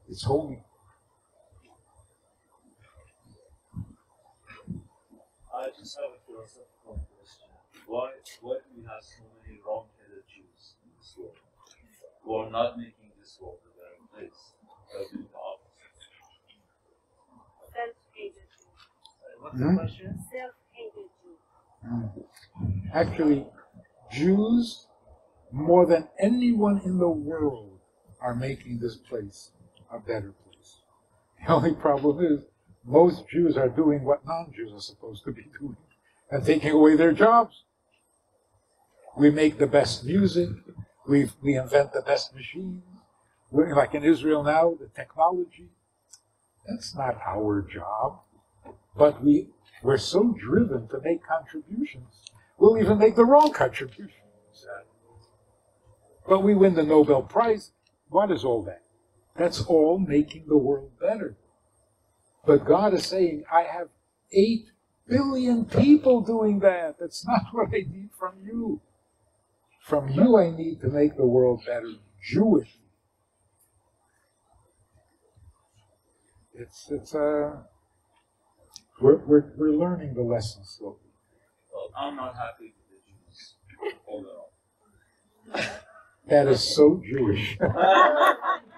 is 0.09 0.23
holy. 0.23 0.63
I 5.53 5.69
just 5.77 5.95
have 5.97 6.11
a 6.11 6.19
philosophical 6.25 6.99
question. 7.15 7.49
Why, 7.87 8.09
why 8.41 8.55
do 8.55 8.69
we 8.75 8.83
have 8.83 9.03
so 9.03 9.23
many 9.37 9.59
wrong-headed 9.65 10.23
Jews 10.27 10.75
in 10.83 10.89
this 10.97 11.13
world 11.17 11.37
who 12.23 12.35
are 12.35 12.49
not 12.49 12.77
making 12.77 13.11
this 13.19 13.37
world 13.39 13.59
a 13.63 13.69
better 13.77 14.01
place? 14.11 14.39
They're 14.91 15.07
doing 15.11 15.27
the 15.31 15.37
opposite. 15.37 15.73
Self-hated 17.73 18.47
Jew. 18.49 18.67
What's 19.41 19.57
Hmm? 19.59 19.75
the 19.75 19.79
question? 19.81 20.19
Self-hated 20.31 21.09
Jew. 21.21 22.23
Actually, 22.93 23.45
Jews, 24.11 24.87
more 25.51 25.85
than 25.85 26.07
anyone 26.19 26.79
in 26.83 26.97
the 26.97 27.09
world, 27.09 27.79
are 28.21 28.35
making 28.35 28.79
this 28.79 28.95
place 28.95 29.51
a 29.93 29.99
better 29.99 30.33
place. 30.43 30.81
The 31.39 31.53
only 31.53 31.73
problem 31.73 32.23
is, 32.25 32.41
most 32.85 33.27
Jews 33.29 33.55
are 33.57 33.69
doing 33.69 34.03
what 34.03 34.25
non 34.25 34.51
Jews 34.55 34.73
are 34.73 34.81
supposed 34.81 35.23
to 35.25 35.31
be 35.31 35.45
doing 35.59 35.77
and 36.31 36.45
taking 36.45 36.71
away 36.71 36.95
their 36.95 37.13
jobs. 37.13 37.63
We 39.15 39.29
make 39.29 39.57
the 39.57 39.67
best 39.67 40.03
music, 40.03 40.49
we, 41.07 41.29
we 41.41 41.55
invent 41.55 41.93
the 41.93 42.01
best 42.01 42.33
machines. 42.33 42.83
We're, 43.51 43.75
like 43.75 43.93
in 43.93 44.03
Israel 44.03 44.43
now, 44.43 44.75
the 44.79 44.87
technology. 44.87 45.69
That's 46.67 46.95
not 46.95 47.19
our 47.25 47.61
job. 47.61 48.21
But 48.97 49.23
we, 49.23 49.49
we're 49.83 49.97
so 49.97 50.35
driven 50.37 50.87
to 50.89 50.99
make 51.03 51.21
contributions, 51.25 52.31
we'll 52.57 52.79
even 52.79 52.97
make 52.97 53.15
the 53.15 53.25
wrong 53.25 53.51
contributions. 53.51 54.11
But 56.27 56.39
we 56.39 56.55
win 56.55 56.73
the 56.73 56.83
Nobel 56.83 57.21
Prize. 57.21 57.71
What 58.09 58.31
is 58.31 58.45
all 58.45 58.63
that? 58.63 58.82
That's 59.35 59.61
all 59.61 59.97
making 59.97 60.45
the 60.47 60.57
world 60.57 60.91
better. 60.99 61.35
But 62.45 62.65
God 62.65 62.93
is 62.93 63.05
saying, 63.05 63.45
I 63.51 63.63
have 63.63 63.87
8 64.31 64.65
billion 65.07 65.65
people 65.65 66.21
doing 66.21 66.59
that. 66.59 66.97
That's 66.99 67.25
not 67.25 67.41
what 67.51 67.69
I 67.69 67.85
need 67.89 68.09
from 68.17 68.35
you. 68.43 68.81
From 69.81 70.09
you, 70.09 70.37
I 70.37 70.51
need 70.51 70.81
to 70.81 70.87
make 70.87 71.17
the 71.17 71.25
world 71.25 71.63
better 71.65 71.91
Jewish. 72.23 72.77
It's, 76.53 76.87
it's, 76.89 77.15
uh, 77.15 77.57
we're, 79.01 79.17
we're, 79.25 79.51
we're 79.57 79.71
learning 79.71 80.13
the 80.13 80.21
lesson 80.21 80.63
slowly. 80.63 80.97
Well, 81.73 81.91
I'm 81.97 82.15
not 82.15 82.35
happy 82.35 82.73
with 82.89 83.01
the 83.03 83.11
Jews 83.11 83.55
overall. 84.07 84.51
That 86.27 86.47
is 86.47 86.75
so 86.75 87.01
Jewish. 87.03 87.57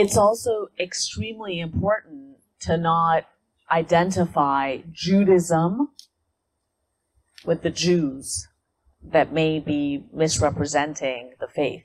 It's 0.00 0.16
also 0.16 0.68
extremely 0.78 1.58
important 1.58 2.36
to 2.60 2.76
not 2.76 3.24
identify 3.68 4.78
Judaism 4.92 5.88
with 7.44 7.62
the 7.62 7.70
Jews 7.70 8.46
that 9.02 9.32
may 9.32 9.58
be 9.58 10.04
misrepresenting 10.12 11.32
the 11.40 11.48
faith. 11.48 11.82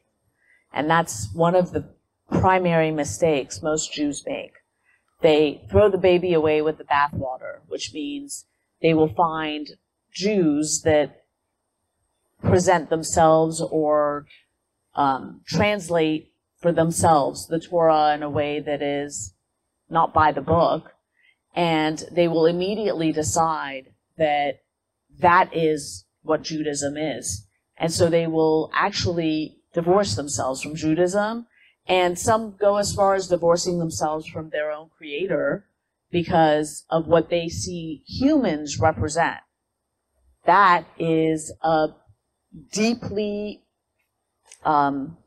And 0.71 0.87
that's 0.87 1.33
one 1.33 1.55
of 1.55 1.71
the 1.71 1.89
primary 2.29 2.91
mistakes 2.91 3.63
most 3.63 3.91
Jews 3.91 4.23
make. 4.27 4.53
They 5.21 5.65
throw 5.71 5.89
the 5.89 5.97
baby 5.97 6.35
away 6.35 6.61
with 6.61 6.77
the 6.77 6.83
bathwater, 6.83 7.61
which 7.67 7.95
means 7.95 8.45
they 8.79 8.93
will 8.93 9.11
find 9.11 9.69
Jews 10.13 10.83
that 10.83 11.23
present 12.43 12.91
themselves 12.91 13.59
or 13.59 14.27
um, 14.93 15.41
translate 15.47 16.32
for 16.63 16.71
themselves 16.71 17.45
the 17.47 17.59
Torah 17.59 18.15
in 18.15 18.23
a 18.23 18.29
way 18.29 18.59
that 18.61 18.81
is 18.81 19.35
not 19.89 20.13
by 20.13 20.31
the 20.31 20.41
book, 20.41 20.93
and 21.53 22.03
they 22.09 22.27
will 22.27 22.45
immediately 22.47 23.11
decide 23.11 23.93
that 24.17 24.61
that 25.19 25.55
is 25.55 26.05
what 26.23 26.41
Judaism 26.41 26.97
is. 26.97 27.45
And 27.77 27.91
so 27.91 28.09
they 28.09 28.27
will 28.27 28.71
actually 28.73 29.57
divorce 29.73 30.15
themselves 30.15 30.61
from 30.61 30.75
Judaism, 30.75 31.47
and 31.85 32.17
some 32.17 32.55
go 32.57 32.77
as 32.77 32.95
far 32.95 33.13
as 33.13 33.27
divorcing 33.27 33.77
themselves 33.77 34.25
from 34.25 34.49
their 34.49 34.71
own 34.71 34.89
creator 34.97 35.65
because 36.11 36.85
of 36.89 37.07
what 37.07 37.29
they 37.29 37.49
see 37.49 38.03
humans 38.07 38.79
represent. 38.79 39.41
That 40.45 40.85
is 40.97 41.51
a 41.61 41.89
deeply 42.71 43.63
um, 44.63 45.17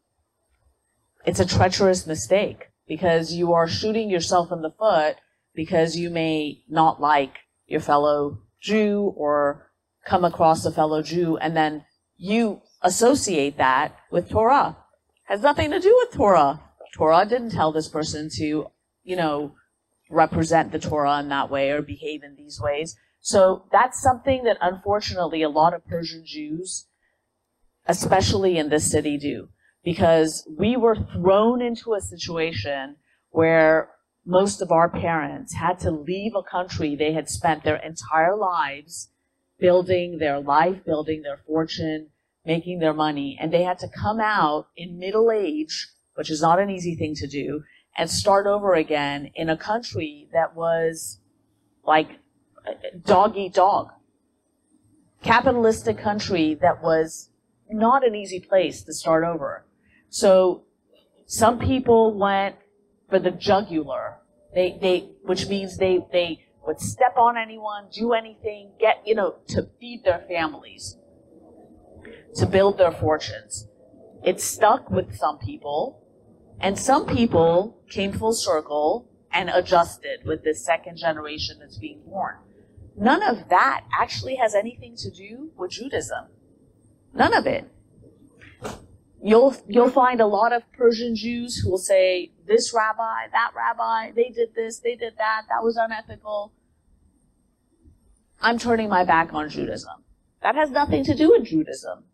it's 1.26 1.40
a 1.40 1.44
treacherous 1.44 2.06
mistake 2.06 2.70
because 2.86 3.34
you 3.34 3.52
are 3.52 3.66
shooting 3.66 4.08
yourself 4.08 4.52
in 4.52 4.62
the 4.62 4.70
foot 4.70 5.16
because 5.54 5.96
you 5.96 6.08
may 6.08 6.62
not 6.68 7.00
like 7.00 7.38
your 7.66 7.80
fellow 7.80 8.38
Jew 8.60 9.12
or 9.16 9.70
come 10.06 10.24
across 10.24 10.64
a 10.64 10.70
fellow 10.70 11.02
Jew 11.02 11.36
and 11.36 11.56
then 11.56 11.84
you 12.16 12.62
associate 12.80 13.58
that 13.58 13.96
with 14.10 14.30
Torah. 14.30 14.76
Has 15.24 15.42
nothing 15.42 15.72
to 15.72 15.80
do 15.80 15.92
with 15.98 16.16
Torah. 16.16 16.62
Torah 16.94 17.26
didn't 17.28 17.50
tell 17.50 17.72
this 17.72 17.88
person 17.88 18.30
to, 18.36 18.68
you 19.02 19.16
know, 19.16 19.54
represent 20.08 20.70
the 20.70 20.78
Torah 20.78 21.18
in 21.18 21.28
that 21.30 21.50
way 21.50 21.70
or 21.70 21.82
behave 21.82 22.22
in 22.22 22.36
these 22.36 22.60
ways. 22.62 22.96
So 23.20 23.64
that's 23.72 24.00
something 24.00 24.44
that 24.44 24.58
unfortunately 24.60 25.42
a 25.42 25.48
lot 25.48 25.74
of 25.74 25.84
Persian 25.88 26.24
Jews, 26.24 26.86
especially 27.86 28.56
in 28.56 28.68
this 28.68 28.88
city, 28.88 29.18
do 29.18 29.48
because 29.86 30.44
we 30.58 30.76
were 30.76 30.96
thrown 30.96 31.62
into 31.62 31.94
a 31.94 32.00
situation 32.00 32.96
where 33.30 33.88
most 34.26 34.60
of 34.60 34.72
our 34.72 34.88
parents 34.88 35.54
had 35.54 35.78
to 35.78 35.92
leave 35.92 36.34
a 36.34 36.42
country 36.42 36.96
they 36.96 37.12
had 37.12 37.28
spent 37.28 37.62
their 37.62 37.76
entire 37.76 38.36
lives 38.36 39.10
building 39.60 40.18
their 40.18 40.40
life, 40.40 40.84
building 40.84 41.22
their 41.22 41.38
fortune, 41.46 42.08
making 42.44 42.80
their 42.80 42.92
money, 42.92 43.38
and 43.40 43.52
they 43.52 43.62
had 43.62 43.78
to 43.78 43.88
come 43.88 44.18
out 44.18 44.66
in 44.76 44.98
middle 44.98 45.30
age, 45.30 45.86
which 46.14 46.30
is 46.30 46.42
not 46.42 46.58
an 46.58 46.68
easy 46.68 46.96
thing 46.96 47.14
to 47.14 47.28
do, 47.28 47.62
and 47.96 48.10
start 48.10 48.48
over 48.48 48.74
again 48.74 49.30
in 49.36 49.48
a 49.48 49.56
country 49.56 50.28
that 50.32 50.56
was 50.56 51.20
like 51.84 52.08
dog 53.04 53.36
eat 53.36 53.54
dog. 53.54 53.90
Capitalistic 55.22 55.96
country 55.96 56.54
that 56.60 56.82
was 56.82 57.30
not 57.70 58.04
an 58.04 58.16
easy 58.16 58.40
place 58.40 58.82
to 58.82 58.92
start 58.92 59.22
over. 59.22 59.65
So 60.16 60.62
some 61.26 61.58
people 61.58 62.16
went 62.16 62.56
for 63.10 63.18
the 63.18 63.30
jugular. 63.30 64.16
They, 64.54 64.78
they, 64.80 65.10
which 65.24 65.46
means 65.46 65.76
they, 65.76 66.06
they 66.10 66.46
would 66.66 66.80
step 66.80 67.18
on 67.18 67.36
anyone, 67.36 67.88
do 67.92 68.14
anything, 68.14 68.70
get, 68.80 69.02
you 69.04 69.14
know, 69.14 69.34
to 69.48 69.68
feed 69.78 70.04
their 70.04 70.24
families, 70.26 70.96
to 72.36 72.46
build 72.46 72.78
their 72.78 72.92
fortunes. 72.92 73.68
It 74.24 74.40
stuck 74.40 74.90
with 74.90 75.14
some 75.14 75.36
people, 75.36 76.02
and 76.60 76.78
some 76.78 77.04
people 77.04 77.76
came 77.90 78.14
full 78.14 78.32
circle 78.32 79.10
and 79.30 79.50
adjusted 79.50 80.20
with 80.24 80.44
this 80.44 80.64
second 80.64 80.96
generation 80.96 81.58
that's 81.60 81.76
being 81.76 82.00
born. 82.06 82.36
None 82.96 83.22
of 83.22 83.50
that 83.50 83.84
actually 84.00 84.36
has 84.36 84.54
anything 84.54 84.96
to 84.96 85.10
do 85.10 85.50
with 85.58 85.72
Judaism. 85.72 86.28
None 87.12 87.34
of 87.34 87.46
it 87.46 87.70
you'll 89.22 89.56
you'll 89.68 89.90
find 89.90 90.20
a 90.20 90.26
lot 90.26 90.52
of 90.52 90.62
Persian 90.72 91.14
Jews 91.16 91.56
who 91.56 91.70
will 91.70 91.78
say 91.78 92.32
this 92.46 92.72
rabbi, 92.74 93.28
that 93.32 93.52
rabbi, 93.56 94.12
they 94.12 94.30
did 94.30 94.54
this, 94.54 94.78
they 94.78 94.94
did 94.94 95.14
that, 95.18 95.42
that 95.48 95.62
was 95.62 95.76
unethical. 95.76 96.52
I'm 98.40 98.58
turning 98.58 98.88
my 98.88 99.04
back 99.04 99.32
on 99.32 99.48
Judaism. 99.48 100.04
That 100.42 100.54
has 100.54 100.70
nothing 100.70 101.04
to 101.04 101.14
do 101.14 101.30
with 101.30 101.44
Judaism. 101.44 102.04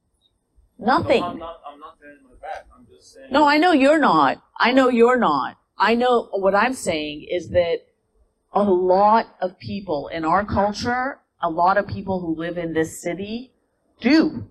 Nothing. 0.78 1.20
No, 1.20 1.26
I'm 1.26 1.38
not. 1.38 1.60
I'm 1.66 1.80
not 1.80 1.98
turning 2.00 2.22
my 2.24 2.34
back. 2.40 2.66
I'm 2.74 2.86
just 2.86 3.14
saying. 3.14 3.28
No, 3.30 3.46
I 3.46 3.58
know 3.58 3.72
you're 3.72 3.98
not. 3.98 4.42
I 4.58 4.72
know 4.72 4.88
you're 4.88 5.18
not. 5.18 5.56
I 5.76 5.94
know 5.94 6.28
what 6.32 6.54
I'm 6.54 6.74
saying 6.74 7.26
is 7.30 7.50
that 7.50 7.80
a 8.52 8.62
lot 8.62 9.26
of 9.40 9.58
people 9.58 10.08
in 10.08 10.24
our 10.24 10.44
culture, 10.44 11.20
a 11.42 11.50
lot 11.50 11.78
of 11.78 11.86
people 11.86 12.20
who 12.20 12.34
live 12.36 12.58
in 12.58 12.72
this 12.72 13.00
city 13.02 13.52
do. 14.00 14.48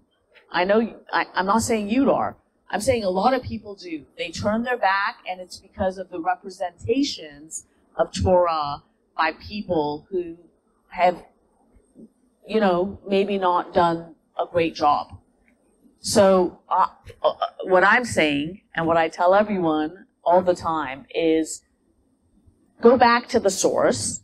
I 0.51 0.65
know, 0.65 0.95
I, 1.13 1.25
I'm 1.33 1.45
not 1.45 1.61
saying 1.61 1.89
you 1.89 2.11
are. 2.11 2.37
I'm 2.71 2.79
saying 2.79 3.03
a 3.03 3.09
lot 3.09 3.33
of 3.33 3.43
people 3.43 3.75
do. 3.75 4.05
They 4.17 4.31
turn 4.31 4.63
their 4.63 4.77
back, 4.77 5.17
and 5.29 5.41
it's 5.41 5.57
because 5.57 5.97
of 5.97 6.09
the 6.09 6.21
representations 6.21 7.65
of 7.97 8.13
Torah 8.13 8.83
by 9.17 9.33
people 9.33 10.07
who 10.09 10.37
have, 10.87 11.21
you 12.47 12.61
know, 12.61 12.97
maybe 13.05 13.37
not 13.37 13.73
done 13.73 14.15
a 14.39 14.45
great 14.45 14.73
job. 14.73 15.17
So, 15.99 16.59
uh, 16.69 16.87
uh, 17.21 17.33
what 17.65 17.83
I'm 17.83 18.05
saying, 18.05 18.61
and 18.73 18.87
what 18.87 18.95
I 18.95 19.09
tell 19.09 19.35
everyone 19.35 20.05
all 20.23 20.41
the 20.41 20.55
time 20.55 21.05
is 21.13 21.63
go 22.79 22.97
back 22.97 23.27
to 23.29 23.39
the 23.39 23.49
source, 23.49 24.21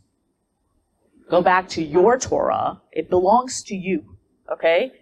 go 1.30 1.42
back 1.42 1.68
to 1.70 1.82
your 1.82 2.18
Torah. 2.18 2.80
It 2.92 3.10
belongs 3.10 3.62
to 3.64 3.76
you. 3.76 4.16
Okay? 4.50 4.92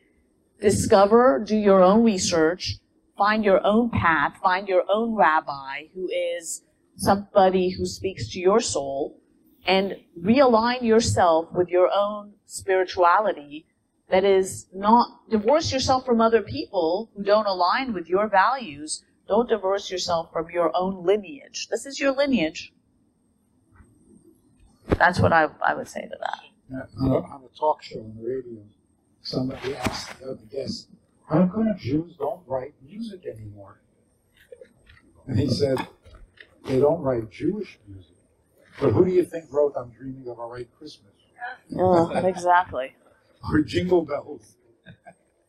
Discover, 0.61 1.45
do 1.47 1.57
your 1.57 1.83
own 1.83 2.03
research, 2.03 2.79
find 3.17 3.45
your 3.45 3.65
own 3.65 3.91
path, 3.91 4.37
find 4.43 4.69
your 4.69 4.85
own 4.91 5.15
rabbi 5.15 5.89
who 5.95 6.09
is 6.09 6.63
somebody 6.97 7.71
who 7.71 7.87
speaks 7.87 8.29
to 8.31 8.41
your 8.41 8.61
soul, 8.61 9.21
and 9.67 9.97
realign 10.21 10.83
yourself 10.83 11.53
with 11.53 11.69
your 11.69 11.91
own 11.93 12.33
spirituality 12.47 13.67
that 14.09 14.25
is 14.25 14.67
not 14.73 15.29
divorce 15.29 15.73
yourself 15.73 16.07
from 16.07 16.21
other 16.21 16.43
people 16.43 17.11
who 17.17 17.25
don't 17.25 17.47
align 17.47 17.93
with 17.93 18.09
your 18.09 18.29
values. 18.29 19.05
Don't 19.29 19.49
divorce 19.49 19.91
yourself 19.91 20.33
from 20.33 20.51
your 20.51 20.71
own 20.75 21.05
lineage. 21.05 21.67
This 21.69 21.85
is 21.87 21.99
your 21.99 22.13
lineage. 22.13 22.73
That's 24.87 25.19
what 25.19 25.33
i, 25.33 25.49
I 25.67 25.75
would 25.75 25.89
say 25.89 26.03
to 26.03 26.17
that. 26.21 26.41
Uh, 26.73 27.05
on, 27.05 27.11
a, 27.11 27.15
on 27.27 27.43
a 27.45 27.59
talk 27.59 27.83
show 27.83 27.99
on 27.99 28.17
the 28.17 28.29
radio, 28.29 28.61
somebody 29.23 29.75
asked 29.75 30.21
the 30.21 30.31
other 30.31 30.43
guest, 30.51 30.89
"How 31.29 31.47
come 31.47 31.75
Jews 31.79 32.17
don't 32.17 32.43
write 32.47 32.75
music 32.83 33.27
anymore?" 33.27 33.81
And 35.27 35.39
he 35.39 35.49
said, 35.49 35.79
"They 36.65 36.79
don't 36.81 37.03
write 37.03 37.31
Jewish 37.31 37.79
music, 37.87 38.17
but 38.81 38.93
who 38.93 39.05
do 39.05 39.11
you 39.13 39.25
think 39.25 39.53
wrote 39.53 39.75
"I'm 39.77 39.91
Dreaming 39.91 40.29
of 40.29 40.39
a 40.39 40.49
White 40.49 40.71
Christmas" 40.79 41.13
Yeah, 41.69 42.27
exactly 42.27 42.95
or 43.51 43.61
"Jingle 43.63 44.03
Bells"? 44.03 44.57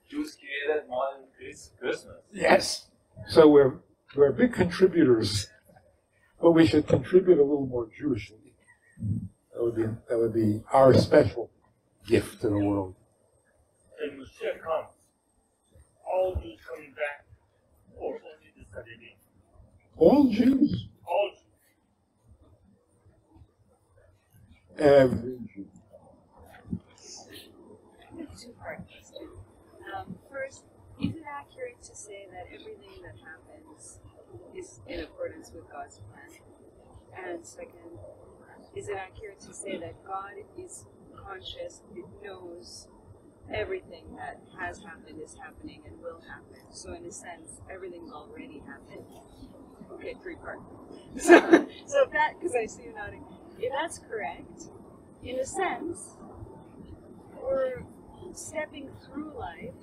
Jews 0.10 0.38
created 0.38 0.88
modern 0.90 1.26
Christmas. 1.80 2.06
Yes. 2.32 2.88
So 3.28 3.48
we're 3.50 3.76
we're 4.16 4.32
big 4.32 4.54
contributors, 4.54 5.48
but 6.42 6.52
we 6.52 6.66
should 6.66 6.88
contribute 6.88 7.40
a 7.40 7.44
little 7.44 7.66
more 7.68 7.88
Jewishly. 7.98 8.54
That 9.54 9.64
would 9.64 9.76
be 9.76 9.84
that 10.10 10.18
would 10.18 10.34
be 10.34 10.64
our 10.72 10.94
special 10.94 11.52
gift 12.08 12.42
to 12.42 12.50
the 12.50 12.58
world. 12.58 12.96
and 14.02 14.20
Mashiach 14.20 14.62
comes, 14.64 14.90
all 16.12 16.36
Jews 16.36 16.60
coming 16.68 16.92
back, 16.94 17.26
or 17.98 18.14
only 18.16 18.52
the 18.56 18.66
Saturday? 18.74 19.16
All 19.98 20.26
Jews, 20.30 20.88
All 21.08 21.30
Jews. 21.32 21.44
every 24.80 25.38
Jew. 25.54 25.66
two-part 28.38 28.86
question. 28.88 29.28
Um, 29.96 30.16
first, 30.32 30.64
is 31.02 31.16
it 31.16 31.24
accurate 31.28 31.82
to 31.84 31.96
say 31.96 32.28
that 32.32 32.46
everything 32.54 33.02
that 33.02 33.16
happens 33.18 34.00
is 34.56 34.80
in 34.88 35.00
accordance 35.02 35.52
with 35.54 35.70
God's 35.72 36.00
plan? 36.00 36.38
And 37.28 37.46
second, 37.46 37.98
is 38.76 38.90
it 38.90 38.96
accurate 38.96 39.40
to 39.42 39.54
say 39.54 39.78
that 39.78 40.04
God 40.06 40.34
is 40.58 40.86
conscious, 41.16 41.82
it 41.96 42.06
knows 42.24 42.88
everything 43.54 44.04
that 44.18 44.40
has 44.60 44.80
happened, 44.80 45.20
is 45.24 45.36
happening, 45.42 45.82
and 45.86 46.00
will 46.02 46.22
happen? 46.28 46.62
So, 46.72 46.94
in 46.94 47.06
a 47.06 47.12
sense, 47.12 47.62
everything's 47.72 48.12
already 48.12 48.62
happened. 48.66 49.06
Okay, 49.94 50.16
three 50.22 50.36
part. 50.36 50.60
So, 51.18 51.40
so 51.88 52.04
if 52.04 52.12
that, 52.12 52.34
because 52.38 52.54
I 52.56 52.68
see 52.68 52.84
you 52.84 52.94
nodding, 52.94 53.24
if 53.58 53.72
that's 53.74 53.98
correct, 53.98 54.70
in 55.24 55.40
a 55.40 55.46
sense, 55.46 56.18
we're 57.42 57.84
stepping 58.34 58.90
through 59.06 59.34
life 59.38 59.74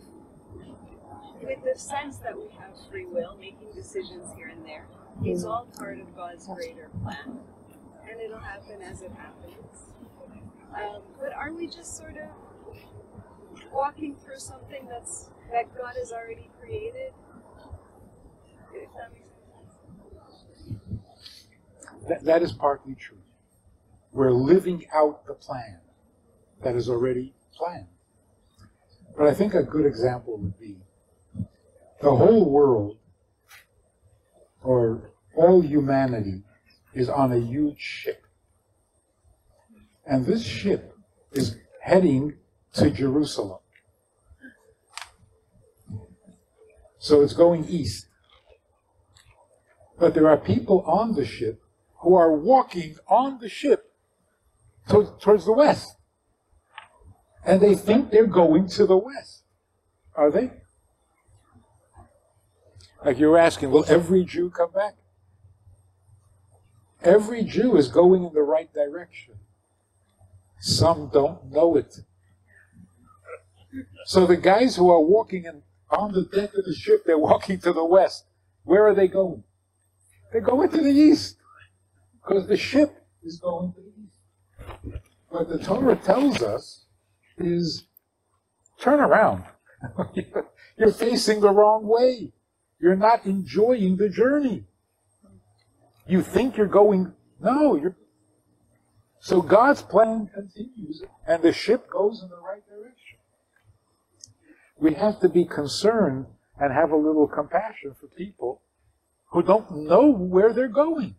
with 1.42 1.59
the 1.64 1.79
sense 1.79 2.18
that 2.18 2.37
we 2.37 2.44
have 2.59 2.70
free 2.90 3.05
will, 3.05 3.37
making 3.40 3.72
decisions 3.74 4.29
here 4.37 4.48
and 4.48 4.64
there. 4.64 4.87
It's 5.24 5.44
all 5.44 5.66
part 5.79 5.98
of 5.98 6.14
God's 6.14 6.46
greater 6.46 6.88
plan, 7.03 7.38
and 8.09 8.20
it'll 8.20 8.38
happen 8.38 8.83
as 8.83 9.03
it 9.03 9.12
happens. 9.12 9.87
Um, 10.74 11.03
but 11.20 11.33
aren't 11.33 11.57
we 11.57 11.66
just 11.66 11.96
sort 11.96 12.16
of 12.16 12.29
walking 13.74 14.14
through 14.16 14.38
something 14.38 14.87
that's 14.88 15.30
that 15.52 15.74
God 15.76 15.94
has 15.98 16.12
already 16.12 16.50
created? 16.60 17.12
That, 22.08 22.24
that 22.24 22.42
is 22.42 22.52
partly 22.52 22.94
true. 22.94 23.18
We're 24.12 24.32
living 24.32 24.87
out 24.94 25.26
the 25.26 25.34
plan 25.34 25.80
that 26.62 26.76
is 26.76 26.88
already 26.88 27.34
planned. 27.54 27.87
But 29.16 29.26
I 29.26 29.34
think 29.34 29.54
a 29.54 29.62
good 29.62 29.87
example 29.87 30.38
would 30.38 30.58
be 30.58 30.76
the 32.00 32.14
whole 32.14 32.50
world 32.50 32.98
or 34.62 35.12
all 35.37 35.60
humanity 35.60 36.42
is 36.92 37.08
on 37.08 37.32
a 37.32 37.38
huge 37.38 37.80
ship. 37.80 38.26
And 40.06 40.26
this 40.26 40.44
ship 40.44 40.96
is 41.32 41.56
heading 41.80 42.34
to 42.74 42.90
Jerusalem. 42.90 43.60
So 47.04 47.20
it's 47.20 47.34
going 47.34 47.66
east. 47.66 48.06
But 49.98 50.14
there 50.14 50.26
are 50.26 50.38
people 50.38 50.80
on 50.86 51.14
the 51.14 51.26
ship 51.26 51.62
who 51.98 52.14
are 52.14 52.32
walking 52.32 52.96
on 53.06 53.40
the 53.40 53.48
ship 53.50 53.92
to, 54.88 55.12
towards 55.20 55.44
the 55.44 55.52
west. 55.52 55.96
And 57.44 57.60
they 57.60 57.74
think 57.74 58.10
they're 58.10 58.26
going 58.26 58.68
to 58.68 58.86
the 58.86 58.96
west. 58.96 59.42
Are 60.14 60.30
they? 60.30 60.50
Like 63.04 63.18
you're 63.18 63.36
asking, 63.36 63.70
will 63.70 63.84
every 63.86 64.24
Jew 64.24 64.48
come 64.48 64.72
back? 64.72 64.94
Every 67.02 67.44
Jew 67.44 67.76
is 67.76 67.88
going 67.88 68.24
in 68.24 68.32
the 68.32 68.40
right 68.40 68.72
direction. 68.72 69.34
Some 70.58 71.10
don't 71.12 71.52
know 71.52 71.76
it. 71.76 71.98
So 74.06 74.26
the 74.26 74.38
guys 74.38 74.76
who 74.76 74.88
are 74.88 75.02
walking 75.02 75.44
in, 75.44 75.64
on 75.94 76.12
the 76.12 76.24
deck 76.24 76.54
of 76.54 76.64
the 76.64 76.74
ship, 76.74 77.04
they're 77.04 77.18
walking 77.18 77.59
to 77.61 77.72
the 77.72 77.85
west. 77.85 78.24
Where 78.64 78.87
are 78.87 78.94
they 78.94 79.09
going? 79.09 79.44
They're 80.33 80.40
going 80.40 80.70
to 80.70 80.83
the 80.83 80.90
east. 80.90 81.37
Because 82.14 82.46
the 82.48 82.57
ship 82.57 83.07
is 83.22 83.38
going 83.38 83.72
to 83.72 83.80
the 83.80 84.92
east. 84.92 85.02
What 85.28 85.48
the 85.48 85.59
Torah 85.59 85.96
tells 85.96 86.42
us 86.42 86.87
is 87.38 87.87
turn 88.80 89.00
around. 89.00 89.44
You're 90.78 90.92
facing 90.92 91.40
the 91.40 91.50
wrong 91.50 91.87
way. 91.87 92.33
You're 92.80 92.96
not 92.96 93.26
enjoying 93.26 93.96
the 93.96 94.09
journey. 94.09 94.64
You 96.07 96.22
think 96.22 96.57
you're 96.57 96.66
going, 96.66 97.12
no, 97.40 97.76
you're. 97.76 97.96
So 99.20 99.40
God's 99.40 99.80
plan 99.80 100.28
continues, 100.35 101.02
and 101.26 101.42
the 101.42 101.52
ship 101.52 101.88
goes 101.88 102.22
in 102.22 102.28
the 102.28 102.37
right 102.37 102.62
direction. 102.68 103.03
We 104.78 104.94
have 104.94 105.20
to 105.20 105.28
be 105.28 105.44
concerned 105.44 106.26
and 106.58 106.72
have 106.72 106.90
a 106.90 106.96
little 106.96 107.26
compassion 107.26 107.94
for 107.98 108.06
people 108.08 108.62
who 109.30 109.42
don't 109.42 109.84
know 109.87 110.10
where 110.10 110.52
they're 110.52 110.68
going. 110.68 111.16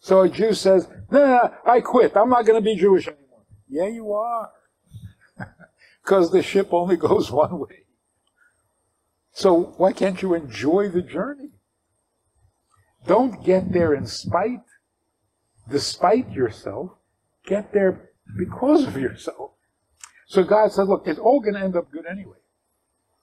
So 0.00 0.22
a 0.22 0.28
Jew 0.28 0.52
says, 0.52 0.88
nah, 1.10 1.50
I 1.64 1.80
quit. 1.80 2.16
I'm 2.16 2.30
not 2.30 2.44
going 2.44 2.60
to 2.60 2.64
be 2.64 2.74
Jewish 2.76 3.06
anymore. 3.06 3.44
Yeah, 3.68 3.88
you 3.88 4.12
are. 4.12 4.50
Because 6.02 6.32
the 6.32 6.42
ship 6.42 6.72
only 6.72 6.96
goes 6.96 7.30
one 7.44 7.60
way. 7.60 7.84
So 9.32 9.74
why 9.76 9.92
can't 9.92 10.20
you 10.20 10.34
enjoy 10.34 10.88
the 10.88 11.00
journey? 11.00 11.50
Don't 13.06 13.44
get 13.44 13.72
there 13.72 13.94
in 13.94 14.06
spite, 14.06 14.64
despite 15.70 16.32
yourself. 16.32 16.90
Get 17.46 17.72
there 17.72 18.10
because 18.36 18.86
of 18.86 18.96
yourself. 18.96 19.51
So 20.26 20.44
God 20.44 20.72
said, 20.72 20.88
look, 20.88 21.04
it's 21.06 21.18
all 21.18 21.40
going 21.40 21.54
to 21.54 21.60
end 21.60 21.76
up 21.76 21.90
good 21.90 22.06
anyway. 22.06 22.38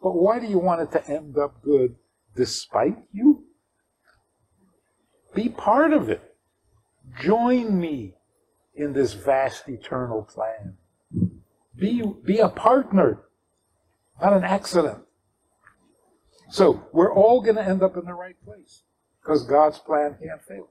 But 0.02 0.14
why 0.14 0.40
do 0.40 0.48
you 0.48 0.60
want 0.60 0.82
it 0.82 0.92
to 0.92 1.08
end 1.12 1.38
up 1.38 1.62
good 1.62 1.96
despite 2.36 2.98
you? 3.12 3.46
Be 5.34 5.50
part 5.50 5.94
of 5.94 6.10
it. 6.10 6.36
Join 7.22 7.80
me 7.80 8.16
in 8.76 8.94
this 8.94 9.14
vast 9.14 9.68
eternal 9.68 10.24
plan. 10.24 10.78
Be, 11.78 12.04
be 12.24 12.40
a 12.40 12.50
partner, 12.50 13.22
not 14.22 14.34
an 14.34 14.44
accident. 14.44 15.00
So 16.50 16.88
we're 16.92 17.14
all 17.14 17.42
going 17.42 17.56
to 17.56 17.64
end 17.64 17.84
up 17.84 17.96
in 17.96 18.06
the 18.06 18.14
right 18.14 18.36
place 18.44 18.84
because 19.22 19.46
God's 19.46 19.80
plan 19.80 20.18
can't 20.22 20.42
fail. 20.42 20.70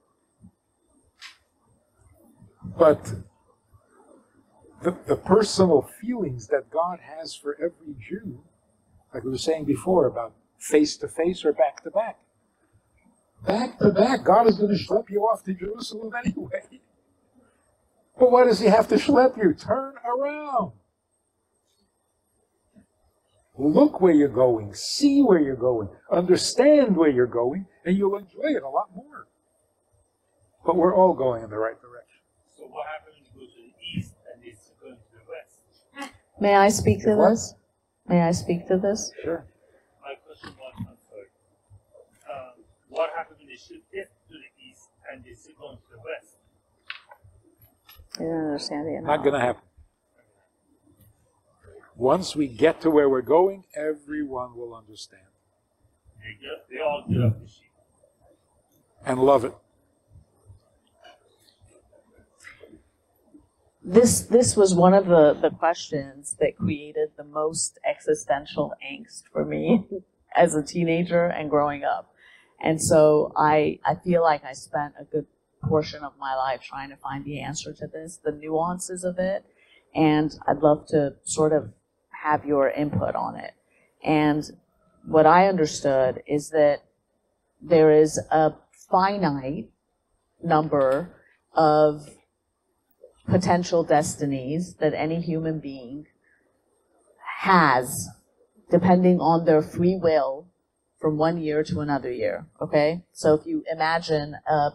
But 2.76 3.12
the, 4.82 4.96
the 5.06 5.16
personal 5.16 5.82
feelings 6.00 6.46
that 6.48 6.70
God 6.70 7.00
has 7.00 7.34
for 7.34 7.56
every 7.56 7.94
Jew, 7.98 8.42
like 9.12 9.24
we 9.24 9.30
were 9.30 9.38
saying 9.38 9.64
before 9.64 10.06
about 10.06 10.34
face 10.58 10.96
to 10.98 11.08
face 11.08 11.44
or 11.44 11.52
back 11.52 11.82
to 11.84 11.90
back. 11.90 12.18
Back 13.46 13.78
to 13.78 13.90
back, 13.90 14.24
God 14.24 14.48
is 14.48 14.58
going 14.58 14.76
to 14.76 14.82
schlep 14.82 15.10
you 15.10 15.22
off 15.22 15.44
to 15.44 15.54
Jerusalem 15.54 16.12
anyway. 16.24 16.80
But 18.18 18.32
why 18.32 18.44
does 18.44 18.58
He 18.60 18.66
have 18.66 18.88
to 18.88 18.96
schlep 18.96 19.36
you? 19.36 19.54
Turn 19.54 19.94
around. 20.04 20.72
Look 23.56 24.00
where 24.00 24.12
you're 24.12 24.28
going, 24.28 24.72
see 24.72 25.20
where 25.20 25.40
you're 25.40 25.56
going, 25.56 25.88
understand 26.12 26.96
where 26.96 27.10
you're 27.10 27.26
going, 27.26 27.66
and 27.84 27.96
you'll 27.96 28.16
enjoy 28.16 28.54
it 28.54 28.62
a 28.62 28.68
lot 28.68 28.88
more. 28.94 29.26
But 30.64 30.76
we're 30.76 30.94
all 30.94 31.12
going 31.12 31.42
in 31.42 31.50
the 31.50 31.58
right 31.58 31.80
direction. 31.80 32.20
So 32.56 32.64
what 32.66 32.86
happens 32.86 33.16
when 33.34 33.46
you 33.46 33.48
go 33.48 33.52
to 33.52 33.62
the 33.62 33.98
east 33.98 34.14
and 34.32 34.44
it's 34.44 34.70
going 34.80 34.94
to 34.94 35.10
the 35.12 35.24
west? 35.26 36.12
May 36.40 36.54
I 36.54 36.68
speak 36.68 37.02
to 37.02 37.14
What? 37.16 37.30
this? 37.30 37.54
May 38.06 38.22
I 38.22 38.30
speak 38.32 38.66
to 38.68 38.78
this? 38.78 39.12
Sure. 39.22 39.44
My 40.02 40.14
question 40.26 40.50
was, 40.58 40.74
I'm 40.78 40.96
sorry. 41.10 41.26
Um, 42.32 42.52
what 42.88 43.10
happens 43.16 43.38
when 43.38 43.48
they 43.48 43.56
should 43.56 43.82
get 43.92 44.10
to 44.28 44.34
the 44.34 44.50
east 44.70 44.88
and 45.12 45.24
they're 45.24 45.34
still 45.34 45.54
going 45.60 45.76
to 45.76 45.82
the 45.92 45.98
west? 45.98 46.36
I 48.16 48.18
didn't 48.22 48.44
understand 48.46 48.86
the 48.86 49.00
Not 49.02 49.22
going 49.22 49.34
to 49.34 49.40
happen. 49.40 49.62
Once 51.96 52.36
we 52.36 52.46
get 52.46 52.80
to 52.82 52.90
where 52.90 53.08
we're 53.08 53.20
going, 53.22 53.64
everyone 53.74 54.54
will 54.54 54.72
understand 54.74 55.22
They, 56.22 56.36
get, 56.40 56.66
they 56.70 56.80
all 56.80 57.04
get 57.08 57.20
off 57.22 57.32
the 57.42 57.48
sheep. 57.48 57.72
and 59.04 59.18
love 59.18 59.44
it. 59.44 59.52
This 63.88 64.20
this 64.22 64.54
was 64.56 64.74
one 64.74 64.92
of 64.92 65.06
the 65.06 65.34
the 65.40 65.50
questions 65.50 66.36
that 66.40 66.58
created 66.58 67.08
the 67.16 67.24
most 67.24 67.78
existential 67.88 68.74
angst 68.84 69.22
for 69.32 69.44
me 69.44 69.86
as 70.36 70.54
a 70.54 70.62
teenager 70.62 71.24
and 71.24 71.48
growing 71.48 71.84
up. 71.84 72.12
And 72.60 72.82
so 72.82 73.32
i 73.36 73.78
i 73.84 73.94
feel 73.94 74.22
like 74.22 74.44
i 74.44 74.52
spent 74.52 74.94
a 75.00 75.04
good 75.04 75.26
portion 75.62 76.04
of 76.04 76.12
my 76.18 76.34
life 76.34 76.60
trying 76.60 76.90
to 76.90 76.96
find 76.96 77.24
the 77.24 77.40
answer 77.40 77.72
to 77.72 77.86
this 77.86 78.18
the 78.22 78.30
nuances 78.30 79.02
of 79.02 79.18
it 79.18 79.44
and 79.92 80.38
i'd 80.46 80.58
love 80.58 80.86
to 80.86 81.12
sort 81.24 81.52
of 81.52 81.72
have 82.10 82.44
your 82.44 82.70
input 82.70 83.16
on 83.16 83.36
it. 83.36 83.54
And 84.04 84.44
what 85.06 85.26
i 85.26 85.48
understood 85.48 86.22
is 86.26 86.50
that 86.50 86.82
there 87.62 87.90
is 87.90 88.20
a 88.30 88.52
finite 88.90 89.70
number 90.42 91.14
of 91.54 92.17
potential 93.28 93.84
destinies 93.84 94.74
that 94.74 94.94
any 94.94 95.20
human 95.20 95.60
being 95.60 96.06
has 97.40 98.08
depending 98.70 99.20
on 99.20 99.44
their 99.44 99.62
free 99.62 99.96
will 99.96 100.46
from 100.98 101.16
one 101.16 101.38
year 101.40 101.62
to 101.62 101.80
another 101.80 102.10
year 102.10 102.46
okay? 102.60 103.02
So 103.12 103.34
if 103.34 103.46
you 103.46 103.64
imagine 103.70 104.36
a, 104.48 104.70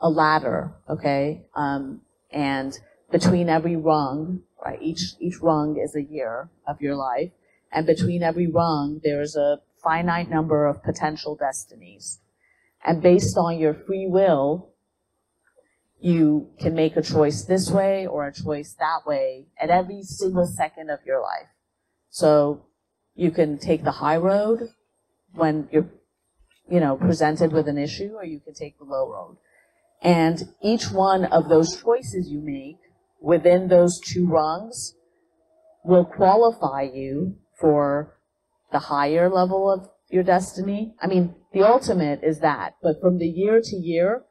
a 0.00 0.08
ladder 0.08 0.72
okay 0.88 1.46
um, 1.54 2.02
and 2.30 2.78
between 3.10 3.48
every 3.48 3.76
rung 3.76 4.42
right 4.64 4.80
each 4.82 5.14
each 5.20 5.40
rung 5.40 5.78
is 5.78 5.94
a 5.94 6.02
year 6.02 6.48
of 6.66 6.80
your 6.80 6.96
life 6.96 7.30
and 7.72 7.86
between 7.86 8.22
every 8.22 8.46
rung 8.46 9.00
there's 9.02 9.36
a 9.36 9.60
finite 9.82 10.30
number 10.30 10.66
of 10.66 10.82
potential 10.82 11.34
destinies. 11.34 12.20
And 12.84 13.02
based 13.02 13.36
on 13.36 13.58
your 13.58 13.74
free 13.74 14.06
will 14.08 14.71
you 16.02 16.48
can 16.58 16.74
make 16.74 16.96
a 16.96 17.02
choice 17.02 17.44
this 17.44 17.70
way 17.70 18.06
or 18.08 18.26
a 18.26 18.32
choice 18.32 18.74
that 18.80 19.06
way 19.06 19.46
at 19.60 19.70
every 19.70 20.02
single 20.02 20.46
second 20.46 20.90
of 20.90 20.98
your 21.06 21.20
life. 21.20 21.46
So 22.10 22.66
you 23.14 23.30
can 23.30 23.56
take 23.56 23.84
the 23.84 23.92
high 23.92 24.16
road 24.16 24.70
when 25.32 25.68
you're, 25.70 25.88
you 26.68 26.80
know, 26.80 26.96
presented 26.96 27.52
with 27.52 27.68
an 27.68 27.78
issue, 27.78 28.14
or 28.16 28.24
you 28.24 28.40
can 28.40 28.52
take 28.52 28.78
the 28.78 28.84
low 28.84 29.08
road. 29.08 29.36
And 30.02 30.52
each 30.60 30.90
one 30.90 31.24
of 31.24 31.48
those 31.48 31.80
choices 31.80 32.28
you 32.28 32.40
make 32.40 32.78
within 33.20 33.68
those 33.68 34.00
two 34.00 34.26
rungs 34.26 34.96
will 35.84 36.04
qualify 36.04 36.82
you 36.82 37.36
for 37.60 38.16
the 38.72 38.80
higher 38.80 39.30
level 39.30 39.70
of 39.70 39.88
your 40.08 40.24
destiny. 40.24 40.94
I 41.00 41.06
mean, 41.06 41.36
the 41.52 41.62
ultimate 41.62 42.24
is 42.24 42.40
that, 42.40 42.74
but 42.82 43.00
from 43.00 43.18
the 43.18 43.28
year 43.28 43.60
to 43.62 43.76
year, 43.76 44.24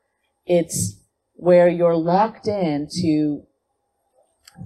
it's 0.46 1.01
where 1.42 1.68
you're 1.68 1.96
locked 1.96 2.48
into 2.48 3.42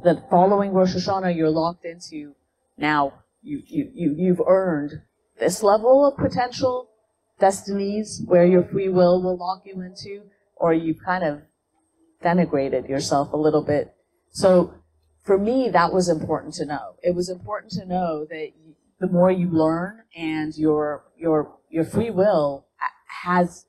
the 0.03 0.21
following 0.29 0.73
Rosh 0.73 0.93
Hashanah, 0.93 1.33
you're 1.33 1.49
locked 1.49 1.85
into 1.85 2.35
now 2.77 3.13
you, 3.41 3.61
you, 3.65 3.89
you, 3.93 4.15
you've 4.17 4.41
earned 4.45 4.91
this 5.39 5.63
level 5.63 6.05
of 6.05 6.17
potential 6.17 6.89
destinies 7.39 8.21
where 8.25 8.45
your 8.45 8.65
free 8.65 8.89
will 8.89 9.23
will 9.23 9.37
lock 9.37 9.61
you 9.63 9.79
into, 9.79 10.23
or 10.57 10.73
you've 10.73 11.01
kind 11.01 11.23
of 11.23 11.43
denigrated 12.21 12.89
yourself 12.89 13.31
a 13.31 13.37
little 13.37 13.63
bit. 13.63 13.95
So 14.31 14.73
for 15.23 15.37
me, 15.37 15.69
that 15.69 15.93
was 15.93 16.09
important 16.09 16.55
to 16.55 16.65
know. 16.65 16.95
It 17.01 17.15
was 17.15 17.29
important 17.29 17.71
to 17.73 17.85
know 17.85 18.25
that 18.29 18.51
you, 18.59 18.75
the 18.99 19.07
more 19.07 19.31
you 19.31 19.49
learn 19.49 20.01
and 20.13 20.53
your, 20.57 21.05
your, 21.17 21.55
your 21.69 21.85
free 21.85 22.09
will 22.09 22.65
has 23.23 23.65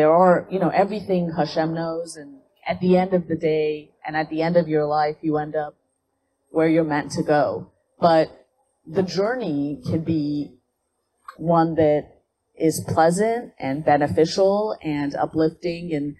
there 0.00 0.10
are, 0.10 0.46
you 0.50 0.58
know, 0.58 0.70
everything 0.70 1.30
Hashem 1.36 1.74
knows, 1.74 2.16
and 2.16 2.38
at 2.66 2.80
the 2.80 2.96
end 2.96 3.12
of 3.12 3.28
the 3.28 3.36
day, 3.36 3.90
and 4.06 4.16
at 4.16 4.30
the 4.30 4.40
end 4.40 4.56
of 4.56 4.66
your 4.66 4.86
life, 4.86 5.16
you 5.20 5.36
end 5.36 5.54
up 5.54 5.76
where 6.48 6.68
you're 6.68 6.84
meant 6.84 7.12
to 7.12 7.22
go. 7.22 7.70
But 8.00 8.46
the 8.86 9.02
journey 9.02 9.82
can 9.84 10.02
be 10.02 10.54
one 11.36 11.74
that 11.74 12.22
is 12.58 12.82
pleasant 12.88 13.52
and 13.58 13.84
beneficial 13.84 14.74
and 14.80 15.14
uplifting 15.14 15.92
and 15.92 16.16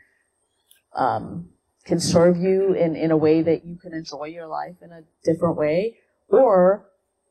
um, 0.95 1.49
can 1.87 2.01
serve 2.01 2.37
you 2.37 2.75
in, 2.75 2.97
in 2.97 3.11
a 3.11 3.17
way 3.17 3.41
that 3.41 3.65
you 3.65 3.79
can 3.79 3.95
enjoy 3.95 4.27
your 4.27 4.47
life 4.47 4.77
in 4.83 4.93
a 4.93 5.05
different 5.25 5.57
way, 5.57 5.97
or 6.29 6.85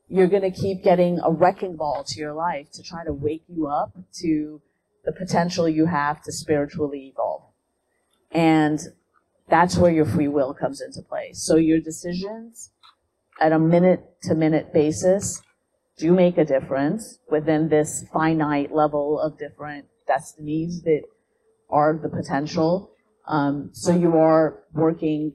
you're 0.08 0.26
going 0.26 0.42
to 0.42 0.50
keep 0.50 0.82
getting 0.82 1.20
a 1.22 1.30
wrecking 1.30 1.76
ball 1.76 2.02
to 2.08 2.18
your 2.18 2.32
life 2.32 2.72
to 2.72 2.82
try 2.82 3.04
to 3.04 3.12
wake 3.12 3.44
you 3.46 3.68
up 3.68 3.96
to 4.14 4.60
the 5.04 5.12
potential 5.12 5.68
you 5.68 5.86
have 5.86 6.22
to 6.22 6.32
spiritually 6.32 7.12
evolve. 7.12 7.42
And 8.30 8.78
that's 9.48 9.76
where 9.76 9.90
your 9.90 10.04
free 10.04 10.28
will 10.28 10.54
comes 10.54 10.80
into 10.80 11.02
play. 11.02 11.32
So 11.32 11.56
your 11.56 11.80
decisions 11.80 12.70
at 13.40 13.52
a 13.52 13.58
minute 13.58 14.04
to 14.22 14.34
minute 14.34 14.72
basis 14.72 15.42
do 15.96 16.12
make 16.12 16.38
a 16.38 16.44
difference 16.44 17.18
within 17.30 17.68
this 17.68 18.04
finite 18.12 18.72
level 18.72 19.20
of 19.20 19.38
different 19.38 19.86
destinies 20.06 20.82
that 20.82 21.02
are 21.68 21.98
the 22.00 22.08
potential. 22.08 22.90
Um, 23.26 23.70
so 23.72 23.94
you 23.94 24.16
are 24.16 24.62
working, 24.72 25.34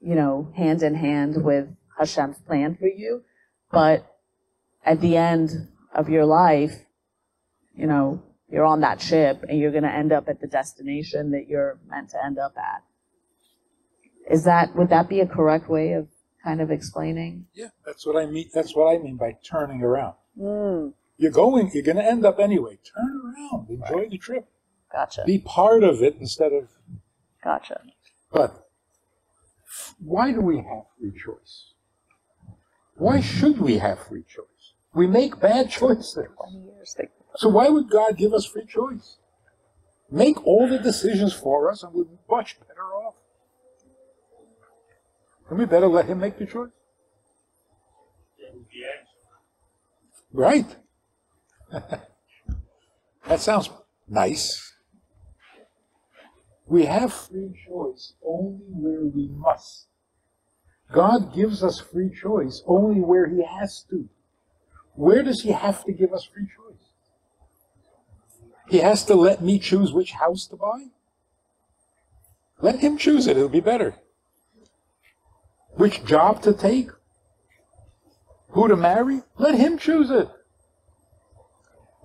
you 0.00 0.14
know, 0.14 0.52
hand 0.56 0.82
in 0.82 0.94
hand 0.94 1.42
with 1.42 1.68
Hashem's 1.98 2.40
plan 2.40 2.76
for 2.76 2.86
you. 2.86 3.22
But 3.70 4.06
at 4.84 5.00
the 5.00 5.16
end 5.16 5.68
of 5.94 6.08
your 6.08 6.24
life, 6.24 6.84
you 7.74 7.86
know, 7.86 8.22
you're 8.50 8.64
on 8.64 8.80
that 8.80 9.00
ship 9.00 9.44
and 9.48 9.58
you're 9.58 9.70
going 9.70 9.82
to 9.84 9.92
end 9.92 10.12
up 10.12 10.28
at 10.28 10.40
the 10.40 10.46
destination 10.46 11.30
that 11.32 11.46
you're 11.48 11.78
meant 11.88 12.10
to 12.10 12.24
end 12.24 12.38
up 12.38 12.54
at. 12.56 12.82
Is 14.30 14.44
that, 14.44 14.74
would 14.76 14.90
that 14.90 15.08
be 15.08 15.20
a 15.20 15.26
correct 15.26 15.68
way 15.68 15.92
of 15.92 16.08
kind 16.44 16.60
of 16.60 16.70
explaining? 16.70 17.46
Yeah, 17.54 17.68
that's 17.84 18.06
what 18.06 18.16
I 18.16 18.26
mean. 18.26 18.48
That's 18.54 18.74
what 18.74 18.94
I 18.94 18.98
mean 18.98 19.16
by 19.16 19.36
turning 19.48 19.82
around. 19.82 20.14
Mm, 20.38 20.92
You're 21.16 21.30
going. 21.32 21.70
You're 21.72 21.82
going 21.82 21.96
to 21.96 22.04
end 22.04 22.24
up 22.24 22.38
anyway. 22.38 22.78
Turn 22.94 23.20
around. 23.24 23.68
Enjoy 23.70 24.08
the 24.08 24.18
trip. 24.18 24.46
gotcha. 24.92 25.24
Be 25.26 25.38
part 25.38 25.82
of 25.82 26.02
it 26.02 26.16
instead 26.20 26.52
of. 26.52 26.68
Gotcha. 27.42 27.80
But 28.30 28.66
why 29.98 30.32
do 30.32 30.40
we 30.40 30.56
have 30.56 30.84
free 30.98 31.12
choice? 31.12 31.72
Why 32.94 33.20
should 33.20 33.58
we 33.60 33.78
have 33.78 33.98
free 34.06 34.24
choice? 34.28 34.74
We 34.94 35.06
make 35.06 35.40
bad 35.40 35.70
choices. 35.70 36.14
20 36.14 36.66
years. 36.66 36.94
So 37.38 37.48
why 37.48 37.68
would 37.68 37.88
God 37.88 38.16
give 38.16 38.34
us 38.34 38.44
free 38.44 38.66
choice? 38.66 39.18
Make 40.10 40.44
all 40.44 40.68
the 40.68 40.80
decisions 40.80 41.32
for 41.32 41.70
us 41.70 41.84
and 41.84 41.94
we're 41.94 42.06
much 42.28 42.58
better 42.58 42.82
off. 42.82 43.14
And 45.48 45.56
we 45.56 45.64
better 45.64 45.86
let 45.86 46.06
him 46.06 46.18
make 46.18 46.36
the 46.36 46.46
choice. 46.46 46.70
Be. 48.36 48.84
Right. 50.32 50.76
that 51.70 53.38
sounds 53.40 53.70
nice. 54.08 54.72
We 56.66 56.86
have 56.86 57.12
free 57.12 57.52
choice 57.68 58.14
only 58.26 58.66
where 58.70 59.04
we 59.04 59.28
must. 59.28 59.86
God 60.90 61.32
gives 61.32 61.62
us 61.62 61.78
free 61.78 62.10
choice 62.10 62.64
only 62.66 63.00
where 63.00 63.28
he 63.28 63.44
has 63.44 63.84
to. 63.90 64.08
Where 64.94 65.22
does 65.22 65.42
he 65.42 65.52
have 65.52 65.84
to 65.84 65.92
give 65.92 66.12
us 66.12 66.24
free 66.24 66.46
choice? 66.46 66.67
He 68.68 68.78
has 68.78 69.04
to 69.06 69.14
let 69.14 69.42
me 69.42 69.58
choose 69.58 69.92
which 69.92 70.12
house 70.12 70.46
to 70.48 70.56
buy? 70.56 70.86
Let 72.60 72.80
him 72.80 72.98
choose 72.98 73.26
it, 73.26 73.36
it'll 73.36 73.48
be 73.48 73.60
better. 73.60 73.94
Which 75.74 76.04
job 76.04 76.42
to 76.42 76.52
take? 76.52 76.90
Who 78.50 78.68
to 78.68 78.76
marry? 78.76 79.22
Let 79.36 79.54
him 79.54 79.78
choose 79.78 80.10
it. 80.10 80.28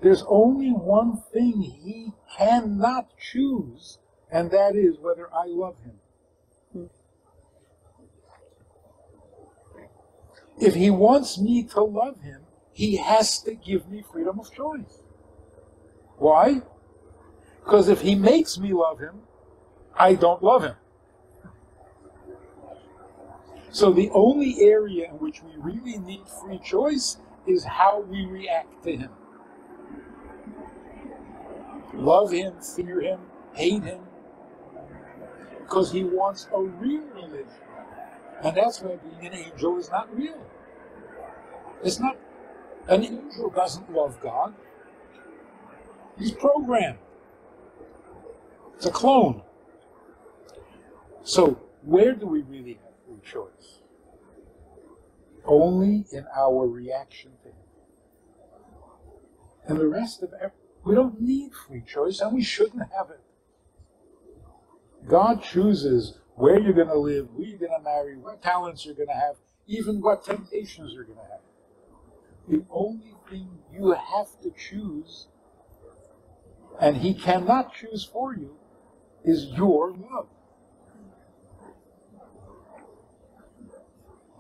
There's 0.02 0.24
only 0.28 0.70
one 0.70 1.24
thing 1.32 1.62
he 1.62 2.12
cannot 2.38 3.08
choose, 3.18 4.00
and 4.32 4.52
that 4.52 4.76
is 4.76 5.00
whether 5.00 5.30
I 5.34 5.46
love 5.48 5.76
him. 5.84 6.90
If 10.60 10.76
he 10.76 10.90
wants 10.90 11.40
me 11.40 11.64
to 11.64 11.82
love 11.82 12.22
him, 12.22 12.42
he 12.72 12.98
has 12.98 13.40
to 13.44 13.54
give 13.54 13.90
me 13.90 14.04
freedom 14.12 14.40
of 14.40 14.54
choice. 14.54 15.03
Why? 16.24 16.62
Because 17.66 17.90
if 17.90 18.00
he 18.00 18.16
makes 18.16 18.58
me 18.58 18.72
love 18.72 18.98
him, 18.98 19.24
I 19.94 20.14
don't 20.16 20.42
love 20.42 20.64
him. 20.64 20.76
So 23.72 23.92
the 23.92 24.10
only 24.14 24.56
area 24.62 25.10
in 25.10 25.16
which 25.20 25.44
we 25.44 25.52
really 25.58 25.98
need 25.98 26.26
free 26.26 26.60
choice 26.60 27.18
is 27.46 27.66
how 27.66 28.00
we 28.00 28.26
react 28.26 28.86
to 28.86 28.96
him. 28.96 29.10
Love 31.94 32.32
him, 32.32 32.54
fear 32.62 33.02
him, 33.02 33.20
hate 33.54 33.84
him. 33.84 34.00
Because 35.60 35.92
he 35.92 36.06
wants 36.06 36.48
a 36.56 36.62
real 36.62 37.04
religion. 37.16 37.48
And 38.42 38.56
that's 38.56 38.80
why 38.82 38.96
being 38.96 39.34
an 39.34 39.38
angel 39.38 39.78
is 39.78 39.90
not 39.90 40.08
real. 40.16 40.42
It's 41.84 42.00
not, 42.00 42.16
an 42.88 43.04
angel 43.04 43.50
doesn't 43.50 43.92
love 43.92 44.22
God. 44.22 44.54
He's 46.18 46.32
programmed. 46.32 47.00
It's 48.76 48.86
a 48.86 48.92
clone. 48.92 49.42
So, 51.24 51.60
where 51.84 52.14
do 52.14 52.28
we 52.28 52.42
really 52.42 52.80
have 52.84 52.94
free 53.06 53.22
choice? 53.24 53.80
Only 55.46 56.06
in 56.12 56.26
our 56.36 56.68
reaction 56.68 57.32
to 57.44 57.50
Him. 57.50 57.56
And 59.66 59.80
the 59.80 59.88
rest 59.88 60.22
of 60.22 60.34
it, 60.34 60.52
we 60.84 60.96
don't 60.96 61.22
need 61.22 61.54
free 61.54 61.82
choice, 61.82 62.20
and 62.20 62.34
we 62.34 62.44
shouldn't 62.44 62.84
have 62.96 63.10
it. 63.10 63.22
God 65.08 65.42
chooses 65.42 66.20
where 66.36 66.60
you're 66.60 66.74
going 66.74 66.88
to 66.88 66.98
live, 66.98 67.30
who 67.36 67.44
you're 67.44 67.60
going 67.60 67.72
to 67.78 67.84
marry, 67.84 68.18
what 68.18 68.42
talents 68.42 68.86
you're 68.86 68.96
going 68.96 69.08
to 69.08 69.14
have, 69.14 69.36
even 69.68 70.02
what 70.02 70.26
temptations 70.26 70.94
you're 70.94 71.04
going 71.06 71.18
to 71.18 71.24
have. 71.24 71.42
The 72.48 72.64
only 72.70 73.16
thing 73.30 73.48
you 73.72 73.92
have 73.92 74.40
to 74.42 74.52
choose, 74.52 75.28
and 76.80 76.98
He 76.98 77.14
cannot 77.14 77.74
choose 77.74 78.04
for 78.04 78.34
you, 78.36 78.58
is 79.24 79.46
your 79.46 79.92
love. 79.92 80.28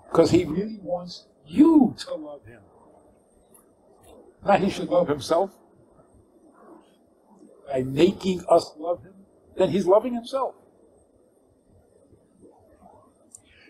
Because 0.10 0.32
He 0.32 0.46
really 0.46 0.80
wants 0.82 1.26
you 1.46 1.96
to 2.00 2.16
love 2.16 2.46
Him. 2.46 2.62
Not 4.46 4.60
He 4.60 4.70
should 4.70 4.90
love 4.90 5.08
Himself. 5.08 5.52
By 7.68 7.82
making 7.84 8.44
us 8.50 8.72
love 8.78 9.04
Him, 9.04 9.14
then 9.58 9.70
He's 9.70 9.86
loving 9.86 10.14
Himself. 10.14 10.56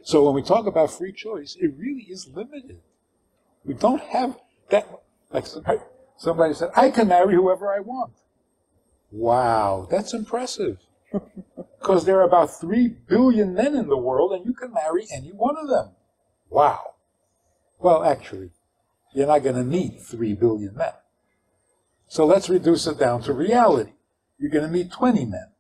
So 0.04 0.26
when 0.26 0.36
we 0.36 0.42
talk 0.42 0.68
about 0.68 0.92
free 0.92 1.14
choice, 1.14 1.56
it 1.60 1.72
really 1.78 2.04
is 2.10 2.28
limited. 2.34 2.82
We 3.64 3.74
don't 3.74 4.02
have 4.02 4.38
that. 4.70 4.88
Like 5.32 5.48
somebody, 5.48 5.80
somebody 6.18 6.54
said, 6.54 6.70
I 6.76 6.92
can 6.92 7.08
marry 7.08 7.36
whoever 7.36 7.74
I 7.74 7.80
want. 7.80 8.12
Wow, 9.14 9.88
that's 9.92 10.16
impressive. 10.16 10.80
Because 11.80 12.04
there 12.04 12.20
are 12.20 12.28
about 12.28 12.60
3 12.60 12.88
billion 12.88 13.54
men 13.54 13.76
in 13.76 13.88
the 13.88 13.98
world, 13.98 14.34
and 14.34 14.44
you 14.44 14.54
can 14.54 14.74
marry 14.74 15.06
any 15.14 15.30
one 15.30 15.56
of 15.56 15.70
them. 15.70 15.92
Wow. 16.50 16.96
Well, 17.78 18.04
actually, 18.04 18.50
you're 19.14 19.28
not 19.28 19.44
going 19.44 19.56
to 19.56 19.64
meet 19.64 20.02
3 20.02 20.34
billion 20.34 20.76
men. 20.76 20.94
So 22.08 22.26
let's 22.26 22.50
reduce 22.50 22.88
it 22.88 22.98
down 22.98 23.22
to 23.24 23.34
reality. 23.34 23.92
You're 24.40 24.50
going 24.50 24.66
to 24.66 24.72
meet 24.72 24.92
20 24.92 25.26
men. 25.26 25.52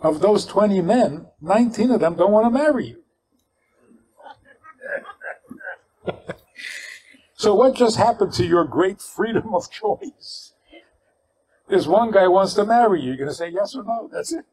Of 0.00 0.20
those 0.20 0.46
20 0.46 0.80
men, 0.80 1.26
19 1.42 1.90
of 1.90 2.00
them 2.00 2.14
don't 2.14 2.32
want 2.32 2.46
to 2.46 2.50
marry 2.50 2.86
you. 2.86 3.02
so 7.34 7.54
what 7.54 7.74
just 7.74 7.96
happened 7.96 8.32
to 8.34 8.46
your 8.46 8.64
great 8.64 9.02
freedom 9.02 9.54
of 9.54 9.70
choice? 9.70 10.47
There's 11.68 11.86
one 11.86 12.10
guy 12.10 12.26
wants 12.28 12.54
to 12.54 12.64
marry 12.64 13.00
you. 13.00 13.08
You're 13.08 13.16
going 13.16 13.28
to 13.28 13.34
say 13.34 13.50
yes 13.50 13.74
or 13.74 13.84
no. 13.84 14.08
That's 14.10 14.32
it. 14.32 14.44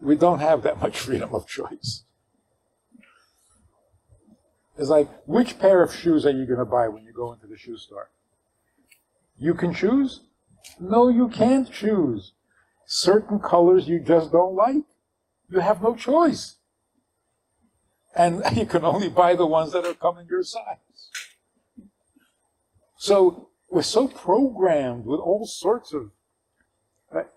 we 0.00 0.16
don't 0.16 0.38
have 0.38 0.62
that 0.62 0.80
much 0.80 0.98
freedom 0.98 1.34
of 1.34 1.46
choice. 1.46 2.04
It's 4.78 4.88
like, 4.88 5.08
which 5.26 5.58
pair 5.58 5.82
of 5.82 5.94
shoes 5.94 6.26
are 6.26 6.30
you 6.30 6.46
going 6.46 6.58
to 6.58 6.64
buy 6.64 6.88
when 6.88 7.04
you 7.04 7.12
go 7.12 7.32
into 7.32 7.46
the 7.46 7.56
shoe 7.56 7.78
store? 7.78 8.10
You 9.38 9.54
can 9.54 9.74
choose? 9.74 10.20
No, 10.78 11.08
you 11.08 11.28
can't 11.28 11.70
choose. 11.70 12.32
Certain 12.86 13.38
colors 13.38 13.88
you 13.88 14.00
just 14.00 14.32
don't 14.32 14.54
like. 14.54 14.84
You 15.50 15.60
have 15.60 15.82
no 15.82 15.94
choice. 15.94 16.56
And 18.14 18.42
you 18.56 18.66
can 18.66 18.84
only 18.84 19.08
buy 19.08 19.34
the 19.34 19.46
ones 19.46 19.72
that 19.72 19.84
are 19.84 19.94
coming 19.94 20.26
your 20.30 20.42
size. 20.42 20.85
So 23.06 23.50
we're 23.70 23.82
so 23.82 24.08
programmed 24.08 25.06
with 25.06 25.20
all 25.20 25.46
sorts 25.46 25.92
of. 25.92 26.10
Right? 27.12 27.28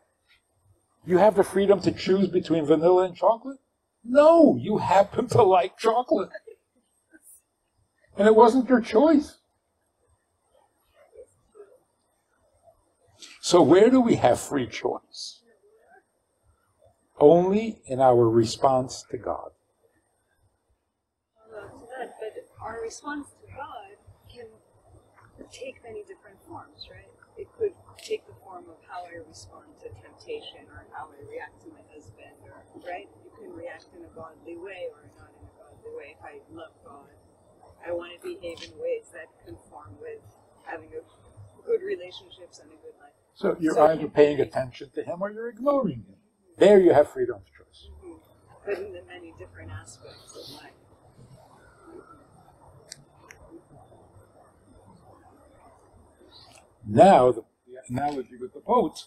You 1.05 1.19
have 1.19 1.35
the 1.35 1.43
freedom 1.43 1.79
to 1.81 1.91
choose 1.91 2.27
between 2.27 2.65
vanilla 2.65 3.03
and 3.03 3.15
chocolate? 3.15 3.59
No, 4.03 4.57
you 4.59 4.79
happen 4.79 5.27
to 5.27 5.43
like 5.43 5.77
chocolate. 5.77 6.31
And 8.17 8.27
it 8.27 8.35
wasn't 8.35 8.67
your 8.67 8.81
choice. 8.81 9.37
So, 13.39 13.61
where 13.61 13.91
do 13.91 14.01
we 14.01 14.15
have 14.15 14.39
free 14.39 14.67
choice? 14.67 15.41
Only 17.19 17.83
in 17.85 18.01
our 18.01 18.27
response 18.27 19.05
to 19.11 19.19
God. 19.19 19.51
Well, 21.51 21.69
to 21.69 21.85
that, 21.99 22.15
but 22.19 22.65
our 22.65 22.81
response 22.81 23.27
take 25.51 25.81
many 25.83 26.03
different 26.03 26.37
forms, 26.47 26.87
right? 26.91 27.09
It 27.37 27.47
could 27.57 27.73
take 27.97 28.25
the 28.27 28.35
form 28.43 28.65
of 28.69 28.77
how 28.87 29.05
I 29.07 29.23
respond 29.27 29.65
to 29.81 29.89
temptation 29.89 30.67
or 30.69 30.85
how 30.91 31.09
I 31.09 31.19
react 31.29 31.61
to 31.63 31.67
my 31.69 31.81
husband, 31.93 32.35
or 32.45 32.63
right? 32.85 33.07
You 33.23 33.31
can 33.37 33.53
react 33.55 33.87
in 33.95 34.03
a 34.03 34.11
godly 34.11 34.57
way 34.57 34.91
or 34.91 35.07
not 35.17 35.31
in 35.39 35.47
a 35.47 35.53
godly 35.55 35.91
way. 35.95 36.15
If 36.19 36.23
I 36.23 36.39
love 36.51 36.73
God, 36.83 37.09
I 37.85 37.91
want 37.91 38.11
to 38.13 38.19
behave 38.21 38.61
in 38.63 38.77
ways 38.77 39.07
that 39.13 39.27
conform 39.45 39.95
with 40.01 40.19
having 40.63 40.89
a 40.93 41.01
good 41.65 41.81
relationships 41.81 42.59
and 42.59 42.71
a 42.71 42.75
good 42.83 42.97
life. 42.99 43.15
So 43.35 43.55
you're 43.59 43.73
So 43.73 43.87
either 43.87 44.07
paying 44.07 44.41
attention 44.41 44.89
to 44.95 45.03
him 45.03 45.21
or 45.21 45.31
you're 45.31 45.49
ignoring 45.49 46.03
him. 46.07 46.17
There 46.57 46.79
you 46.79 46.93
have 46.93 47.09
freedom 47.09 47.37
of 47.37 47.45
choice. 47.45 47.87
Mhm. 48.03 48.19
But 48.65 48.79
in 48.79 48.91
the 48.91 49.01
many 49.03 49.33
different 49.39 49.71
aspects 49.71 50.35
of 50.35 50.61
life. 50.61 50.73
Now, 56.89 57.31
the, 57.31 57.43
analogy 57.87 58.35
with 58.41 58.53
the 58.53 58.61
boat, 58.61 59.05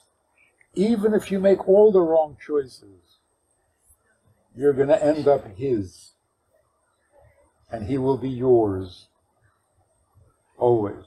even 0.75 1.15
if 1.15 1.33
you 1.33 1.41
make 1.41 1.69
all 1.69 1.91
the 1.91 2.01
wrong 2.01 2.37
choices, 2.45 3.19
you're 4.57 4.73
going 4.73 4.89
to 4.89 5.05
end 5.05 5.27
up 5.27 5.57
his. 5.57 6.13
And 7.71 7.89
he 7.89 7.99
will 7.99 8.19
be 8.19 8.29
yours. 8.29 9.09
Always. 10.59 11.05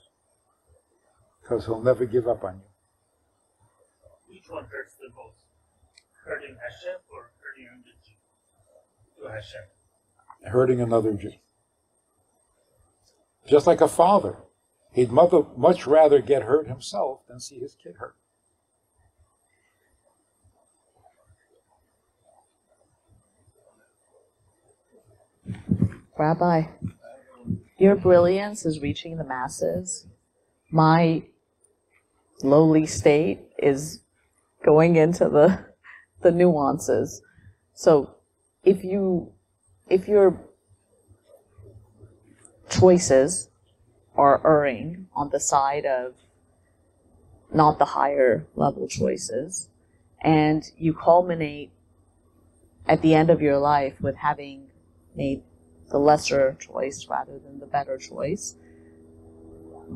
Because 1.41 1.65
he'll 1.65 1.81
never 1.81 2.05
give 2.05 2.27
up 2.27 2.43
on 2.43 2.55
you. 2.55 4.35
Which 4.35 4.49
one 4.49 4.65
hurts 4.65 4.95
the 4.95 5.07
most? 5.15 5.45
Hurting 6.25 6.57
Hashem 6.61 6.99
or 7.09 7.31
hurting 7.41 7.83
the 7.85 7.91
Jew? 8.03 9.23
To 9.23 9.31
Hashem. 9.31 10.51
hurting 10.51 10.81
another 10.81 11.13
Jew. 11.13 11.31
Just 13.47 13.65
like 13.65 13.79
a 13.79 13.87
father, 13.87 14.35
he'd 14.95 15.11
much 15.11 15.85
rather 15.85 16.21
get 16.21 16.43
hurt 16.43 16.67
himself 16.67 17.19
than 17.27 17.39
see 17.39 17.59
his 17.59 17.75
kid 17.75 17.95
hurt. 17.97 18.15
Rabbi, 26.17 26.63
your 27.77 27.97
brilliance 27.97 28.65
is 28.65 28.79
reaching 28.79 29.17
the 29.17 29.25
masses. 29.25 30.07
My 30.71 31.23
lowly 32.41 32.85
state 32.85 33.41
is 33.59 33.99
going 34.63 34.95
into 34.95 35.27
the 35.27 35.65
the 36.21 36.31
nuances. 36.31 37.21
So 37.73 38.15
if 38.63 38.85
you 38.85 39.33
if 39.89 40.07
your 40.07 40.39
choices 42.69 43.49
are 44.15 44.41
erring 44.45 45.07
on 45.13 45.29
the 45.29 45.39
side 45.39 45.85
of 45.85 46.15
not 47.53 47.79
the 47.79 47.85
higher 47.85 48.47
level 48.55 48.87
choices, 48.87 49.69
and 50.21 50.71
you 50.77 50.93
culminate 50.93 51.71
at 52.87 53.01
the 53.01 53.13
end 53.13 53.29
of 53.29 53.41
your 53.41 53.57
life 53.57 53.99
with 54.01 54.15
having 54.15 54.67
made 55.15 55.43
the 55.89 55.97
lesser 55.97 56.57
choice 56.59 57.07
rather 57.09 57.39
than 57.39 57.59
the 57.59 57.65
better 57.65 57.97
choice, 57.97 58.55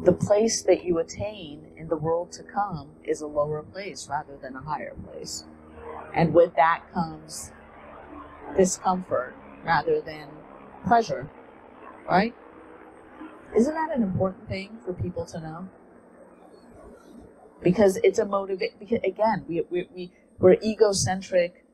the 0.03 0.13
place 0.13 0.61
that 0.63 0.83
you 0.83 0.99
attain 0.99 1.71
in 1.75 1.87
the 1.87 1.97
world 1.97 2.31
to 2.31 2.43
come 2.43 2.89
is 3.03 3.21
a 3.21 3.27
lower 3.27 3.63
place 3.63 4.07
rather 4.09 4.37
than 4.41 4.55
a 4.55 4.61
higher 4.61 4.93
place. 5.07 5.45
And 6.13 6.33
with 6.33 6.55
that 6.55 6.83
comes 6.93 7.51
discomfort 8.55 9.35
rather 9.63 10.01
than 10.01 10.27
pleasure, 10.87 11.29
right? 12.09 12.35
Isn't 13.55 13.73
that 13.73 13.95
an 13.95 14.03
important 14.03 14.47
thing 14.47 14.77
for 14.85 14.93
people 14.93 15.25
to 15.27 15.39
know? 15.39 15.69
Because 17.61 17.97
it's 18.03 18.19
a 18.19 18.25
motivate. 18.25 18.73
Again, 19.03 19.45
we 19.47 19.63
we 19.69 19.89
we 19.93 20.11
we're 20.37 20.57
egocentric, 20.63 21.65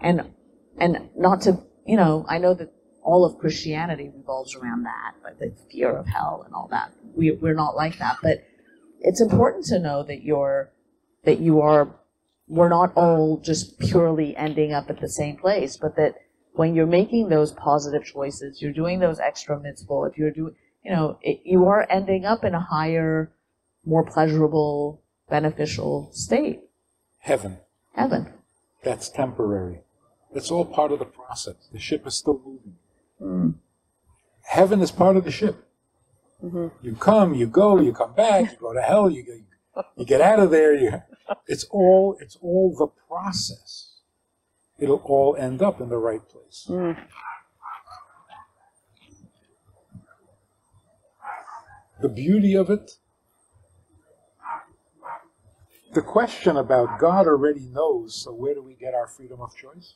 and 0.00 0.32
and 0.78 1.10
not 1.16 1.42
to 1.42 1.62
you 1.86 1.96
know. 1.96 2.24
I 2.28 2.38
know 2.38 2.54
that 2.54 2.72
all 3.02 3.24
of 3.24 3.38
Christianity 3.38 4.10
revolves 4.14 4.54
around 4.56 4.84
that, 4.84 5.14
but 5.22 5.38
the 5.38 5.54
fear 5.70 5.96
of 5.96 6.06
hell 6.06 6.42
and 6.44 6.54
all 6.54 6.68
that. 6.70 6.92
We 7.14 7.30
we're 7.30 7.54
not 7.54 7.76
like 7.76 7.98
that, 7.98 8.16
but 8.22 8.42
it's 9.00 9.20
important 9.20 9.66
to 9.66 9.78
know 9.78 10.02
that 10.02 10.22
you're 10.22 10.72
that 11.24 11.40
you 11.40 11.60
are. 11.60 11.94
We're 12.48 12.68
not 12.68 12.92
all 12.96 13.38
just 13.38 13.78
purely 13.78 14.36
ending 14.36 14.72
up 14.72 14.90
at 14.90 15.00
the 15.00 15.08
same 15.08 15.36
place, 15.36 15.76
but 15.76 15.94
that 15.96 16.16
when 16.54 16.74
you're 16.74 16.86
making 16.86 17.28
those 17.28 17.52
positive 17.52 18.04
choices, 18.04 18.60
you're 18.60 18.72
doing 18.72 18.98
those 18.98 19.20
extra 19.20 19.56
mitzvot. 19.56 20.10
If 20.10 20.18
you're 20.18 20.32
doing, 20.32 20.56
you 20.84 20.90
know, 20.90 21.18
it, 21.22 21.40
you 21.44 21.66
are 21.66 21.86
ending 21.90 22.24
up 22.24 22.44
in 22.44 22.54
a 22.54 22.60
higher, 22.60 23.30
more 23.84 24.04
pleasurable, 24.04 25.02
beneficial 25.28 26.10
state. 26.12 26.60
Heaven. 27.18 27.58
Heaven. 27.94 28.32
That's 28.82 29.08
temporary. 29.08 29.80
That's 30.32 30.50
all 30.50 30.64
part 30.64 30.92
of 30.92 30.98
the 30.98 31.04
process. 31.04 31.54
The 31.72 31.78
ship 31.78 32.06
is 32.06 32.14
still 32.14 32.40
moving. 32.44 32.76
Mm. 33.20 33.54
Heaven 34.42 34.80
is 34.80 34.90
part 34.90 35.16
of 35.16 35.24
the 35.24 35.30
ship. 35.30 35.66
Mm-hmm. 36.42 36.68
You 36.82 36.94
come, 36.94 37.34
you 37.34 37.46
go, 37.46 37.78
you 37.80 37.92
come 37.92 38.14
back, 38.14 38.52
you 38.52 38.58
go 38.58 38.72
to 38.72 38.80
hell, 38.80 39.10
you 39.10 39.22
get, 39.22 39.84
you 39.96 40.06
get 40.06 40.20
out 40.20 40.38
of 40.38 40.50
there. 40.50 40.74
You, 40.74 41.02
it's 41.46 41.64
all 41.64 42.16
it's 42.20 42.36
all 42.40 42.74
the 42.76 42.86
process. 43.08 43.98
It'll 44.78 45.02
all 45.04 45.36
end 45.36 45.60
up 45.60 45.80
in 45.80 45.90
the 45.90 45.98
right 45.98 46.26
place. 46.26 46.66
Mm. 46.68 46.96
The 52.00 52.08
beauty 52.08 52.54
of 52.54 52.70
it. 52.70 52.92
The 55.92 56.02
question 56.02 56.56
about 56.56 56.98
God 56.98 57.26
already 57.26 57.66
knows, 57.72 58.22
so 58.22 58.32
where 58.32 58.54
do 58.54 58.62
we 58.62 58.74
get 58.74 58.94
our 58.94 59.08
freedom 59.08 59.40
of 59.40 59.56
choice? 59.56 59.94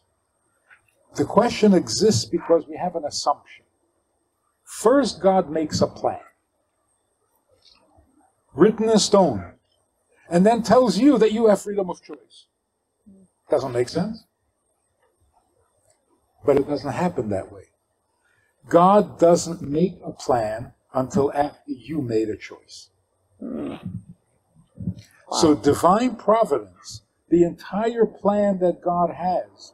The 1.15 1.25
question 1.25 1.73
exists 1.73 2.25
because 2.25 2.67
we 2.69 2.77
have 2.77 2.97
an 2.97 3.05
assumption. 3.05 3.65
First, 4.65 5.23
God 5.23 5.49
makes 5.49 5.81
a 5.81 5.87
plan, 5.87 6.19
written 8.55 8.89
in 8.89 8.99
stone, 8.99 9.53
and 10.29 10.45
then 10.45 10.63
tells 10.63 10.99
you 10.99 11.17
that 11.19 11.33
you 11.33 11.47
have 11.47 11.63
freedom 11.63 11.89
of 11.89 12.03
choice. 12.03 12.47
Doesn't 13.49 13.73
make 13.73 13.89
sense? 13.89 14.25
But 16.45 16.57
it 16.57 16.67
doesn't 16.67 16.93
happen 16.93 17.29
that 17.29 17.53
way. 17.53 17.67
God 18.69 19.19
doesn't 19.19 19.63
make 19.63 19.99
a 20.05 20.13
plan 20.13 20.73
until 20.95 21.33
after 21.35 21.73
you 21.73 22.01
made 22.01 22.29
a 22.29 22.37
choice. 22.37 22.91
Hmm. 23.41 23.75
So, 25.33 25.55
divine 25.55 26.17
providence, 26.17 27.03
the 27.29 27.43
entire 27.43 28.07
plan 28.07 28.59
that 28.61 28.81
God 28.81 29.11
has, 29.11 29.73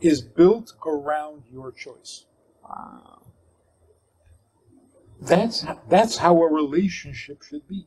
is 0.00 0.20
built 0.20 0.74
around 0.84 1.44
your 1.50 1.70
choice. 1.72 2.26
Wow. 2.62 3.22
That's, 5.20 5.64
that's 5.88 6.18
how 6.18 6.42
a 6.42 6.52
relationship 6.52 7.42
should 7.42 7.66
be. 7.68 7.86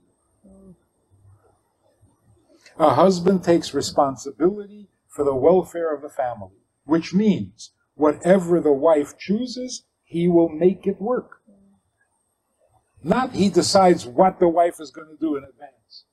A 2.78 2.92
husband 2.92 3.44
takes 3.44 3.74
responsibility 3.74 4.88
for 5.08 5.26
the 5.26 5.36
welfare 5.36 5.94
of 5.94 6.02
the 6.02 6.10
family, 6.10 6.64
which 6.86 7.14
means 7.14 7.72
whatever 7.96 8.62
the 8.62 8.72
wife 8.72 9.18
chooses, 9.18 9.84
he 10.06 10.30
will 10.30 10.48
make 10.48 10.88
it 10.88 11.02
work. 11.02 11.39
Not 13.04 13.34
he 13.34 13.50
decides 13.50 14.06
what 14.06 14.40
the 14.40 14.48
wife 14.48 14.80
is 14.80 14.92
going 14.92 15.08
to 15.08 15.18
do 15.18 15.36
in 15.36 15.44
advance. 15.44 16.06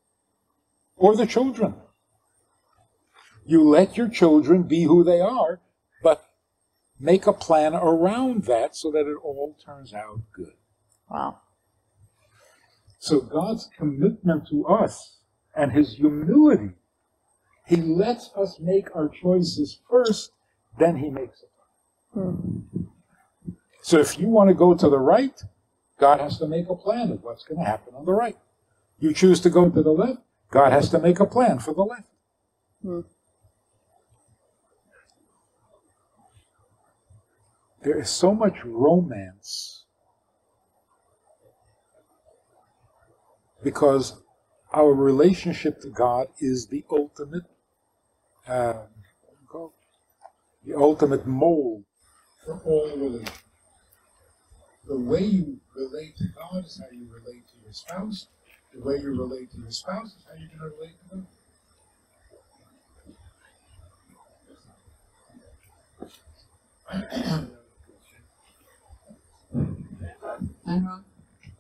Or 0.96 1.16
the 1.16 1.26
children. 1.26 1.74
You 3.44 3.62
let 3.68 3.96
your 3.96 4.08
children 4.08 4.64
be 4.64 4.84
who 4.84 5.04
they 5.04 5.20
are, 5.20 5.60
but 6.02 6.24
make 6.98 7.26
a 7.26 7.32
plan 7.32 7.74
around 7.74 8.44
that 8.44 8.74
so 8.74 8.90
that 8.90 9.06
it 9.06 9.16
all 9.22 9.56
turns 9.64 9.94
out 9.94 10.22
good. 10.32 10.54
Wow. 11.08 11.40
So 12.98 13.20
God's 13.20 13.68
commitment 13.76 14.48
to 14.48 14.66
us 14.66 15.18
and 15.54 15.72
his 15.72 15.94
humility, 15.94 16.70
he 17.66 17.76
lets 17.76 18.30
us 18.36 18.58
make 18.60 18.94
our 18.96 19.08
choices 19.08 19.80
first, 19.88 20.32
then 20.78 20.96
he 20.96 21.10
makes 21.10 21.42
it. 21.42 21.50
Hmm. 22.14 22.60
So 23.82 23.98
if 23.98 24.18
you 24.18 24.26
want 24.28 24.48
to 24.48 24.54
go 24.54 24.74
to 24.74 24.88
the 24.88 24.98
right, 24.98 25.40
God 25.98 26.20
has 26.20 26.38
to 26.38 26.46
make 26.46 26.68
a 26.68 26.74
plan 26.74 27.10
of 27.10 27.22
what's 27.22 27.44
going 27.44 27.58
to 27.58 27.64
happen 27.64 27.94
on 27.94 28.04
the 28.04 28.12
right. 28.12 28.36
You 28.98 29.12
choose 29.12 29.40
to 29.40 29.50
go 29.50 29.68
to 29.68 29.82
the 29.82 29.90
left, 29.90 30.20
God 30.50 30.72
has 30.72 30.88
to 30.90 30.98
make 30.98 31.20
a 31.20 31.26
plan 31.26 31.58
for 31.58 31.74
the 31.74 31.82
left. 31.82 32.08
There 37.82 37.98
is 37.98 38.10
so 38.10 38.34
much 38.34 38.64
romance 38.64 39.84
because 43.62 44.20
our 44.72 44.92
relationship 44.92 45.80
to 45.82 45.88
God 45.88 46.28
is 46.40 46.66
the 46.66 46.84
ultimate, 46.90 47.44
uh, 48.48 48.72
what 48.72 49.34
do 49.34 49.38
you 49.40 49.48
call 49.48 49.66
it? 49.66 49.72
the 50.66 50.76
ultimate 50.76 51.26
mold 51.26 51.84
for 52.44 52.60
all 52.64 52.90
religion. 52.96 53.28
The 54.86 54.98
way 54.98 55.24
you 55.24 55.60
relate 55.76 56.16
to 56.16 56.24
God 56.28 56.64
is 56.64 56.78
how 56.78 56.86
you 56.90 57.06
relate 57.12 57.46
to 57.48 57.54
your 57.62 57.72
spouse. 57.72 58.28
The 58.74 58.80
way 58.80 58.96
you 58.96 59.10
relate 59.10 59.50
to 59.52 59.58
your 59.58 59.70
spouse 59.70 60.08
is 60.08 60.24
how 60.26 60.34
you're 60.38 60.48
going 60.58 60.70
to 60.70 60.76
relate 60.76 60.96
to 61.10 61.16
God. 61.16 61.26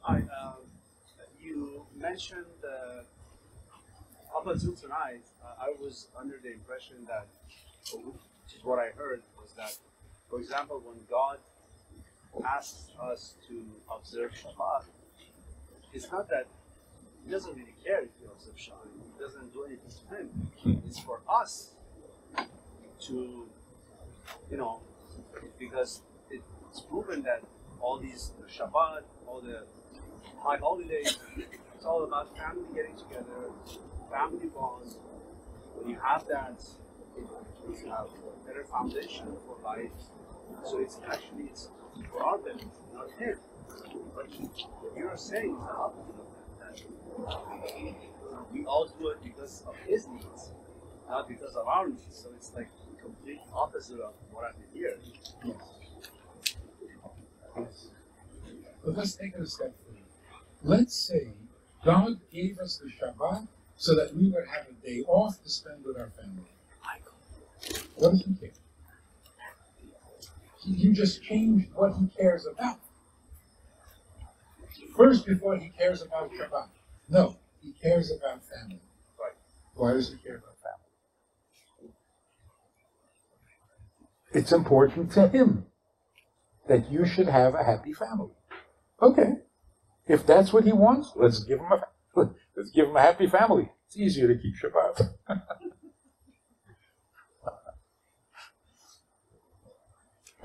Hi, 0.00 0.22
um, 0.40 0.56
you 1.40 1.86
mentioned 1.96 2.46
uh, 2.64 3.02
up 4.36 4.46
until 4.46 4.72
tonight, 4.72 5.24
uh, 5.44 5.64
I 5.64 5.74
was 5.80 6.06
under 6.18 6.38
the 6.42 6.52
impression 6.52 6.96
that, 7.08 7.26
which 7.92 8.54
is 8.56 8.64
what 8.64 8.78
I 8.78 8.90
heard, 8.96 9.22
was 9.40 9.52
that, 9.56 9.76
for 10.30 10.38
example, 10.38 10.80
when 10.84 10.98
God 11.10 11.38
asks 12.44 12.90
us 13.00 13.34
to 13.48 13.64
observe 13.90 14.32
Shabbat, 14.32 14.84
it's 15.92 16.10
not 16.10 16.28
that 16.28 16.46
He 17.24 17.30
doesn't 17.30 17.54
really 17.54 17.74
care 17.84 18.02
if 18.02 18.10
you 18.20 18.30
observe 18.30 18.56
Shabbat. 18.56 18.88
He 19.02 19.22
doesn't 19.22 19.52
do 19.52 19.64
anything 19.64 19.90
to 19.90 20.16
Him. 20.16 20.26
Hmm. 20.62 20.86
It's 20.86 20.98
for 20.98 21.20
us 21.28 21.70
to, 23.06 23.46
you 24.50 24.56
know, 24.56 24.80
because 25.58 26.02
it's 26.76 26.80
proven 26.80 27.22
that 27.22 27.42
all 27.80 27.98
these 27.98 28.32
the 28.38 28.46
Shabbat, 28.46 29.02
all 29.26 29.40
the 29.40 29.64
high 30.38 30.58
holidays, 30.58 31.18
it's 31.74 31.84
all 31.84 32.04
about 32.04 32.36
family 32.36 32.66
getting 32.74 32.96
together, 32.96 33.50
family 34.10 34.46
bonds. 34.46 34.98
When 35.74 35.88
you 35.90 35.98
have 36.02 36.26
that, 36.28 36.62
you 37.16 37.28
have 37.88 38.08
a 38.08 38.46
better 38.46 38.64
foundation 38.64 39.26
for 39.46 39.56
life. 39.64 39.90
So 40.64 40.78
it's 40.78 41.00
actually 41.06 41.44
it's 41.44 41.68
for 42.10 42.22
our 42.22 42.38
benefit, 42.38 42.68
not 42.94 43.10
him. 43.18 43.38
But 44.14 44.26
what 44.26 44.96
you're 44.96 45.16
saying 45.16 45.50
is 45.50 45.58
the 45.58 45.72
opposite 45.72 46.16
of 46.18 46.26
that. 46.60 46.76
that 48.30 48.52
we 48.52 48.64
all 48.64 48.86
do 48.98 49.08
it 49.08 49.22
because 49.22 49.62
of 49.66 49.74
his 49.86 50.06
needs, 50.08 50.52
not 51.08 51.28
because 51.28 51.54
of 51.56 51.66
our 51.66 51.88
needs. 51.88 52.16
So 52.22 52.30
it's 52.36 52.52
like 52.54 52.68
complete 53.00 53.40
opposite 53.54 54.00
of 54.00 54.12
what 54.30 54.44
I've 54.44 54.56
been 54.58 54.80
hearing. 54.80 55.56
But 58.84 58.96
let's 58.96 59.14
take 59.14 59.34
it 59.34 59.40
a 59.40 59.46
step 59.46 59.74
further. 59.84 60.00
Let's 60.62 60.94
say 60.94 61.28
God 61.84 62.20
gave 62.32 62.58
us 62.58 62.78
the 62.78 62.90
Shabbat 62.90 63.46
so 63.76 63.94
that 63.94 64.14
we 64.14 64.28
would 64.30 64.46
have 64.48 64.66
a 64.68 64.86
day 64.86 65.02
off 65.06 65.42
to 65.42 65.50
spend 65.50 65.84
with 65.84 65.98
our 65.98 66.10
family. 66.10 66.50
What 67.96 68.10
does 68.10 68.24
he 68.24 68.34
care? 68.34 68.50
You 70.66 70.92
just 70.92 71.22
changed 71.22 71.68
what 71.74 71.94
he 71.96 72.08
cares 72.08 72.46
about. 72.46 72.78
First, 74.96 75.26
before 75.26 75.56
he 75.56 75.68
cares 75.68 76.02
about 76.02 76.32
Shabbat. 76.32 76.68
No, 77.08 77.36
he 77.62 77.72
cares 77.72 78.10
about 78.10 78.42
family. 78.44 78.80
Right. 79.20 79.32
Why 79.74 79.92
does 79.92 80.10
he 80.10 80.16
care 80.16 80.36
about 80.36 80.56
family? 81.80 81.94
It's 84.32 84.52
important 84.52 85.12
to 85.12 85.28
him 85.28 85.66
that 86.66 86.90
you 86.90 87.04
should 87.04 87.28
have 87.28 87.54
a 87.54 87.62
happy 87.62 87.92
family. 87.92 88.32
Okay. 89.00 89.34
If 90.08 90.26
that's 90.26 90.52
what 90.52 90.64
he 90.64 90.72
wants, 90.72 91.12
let's 91.14 91.44
give 91.44 91.60
him 91.60 91.72
a 91.72 91.82
let's 92.56 92.70
give 92.70 92.88
him 92.88 92.96
a 92.96 93.02
happy 93.02 93.28
family. 93.28 93.70
It's 93.86 93.96
easier 93.96 94.26
to 94.28 94.36
keep 94.40 94.54
Shabbat. 94.56 95.10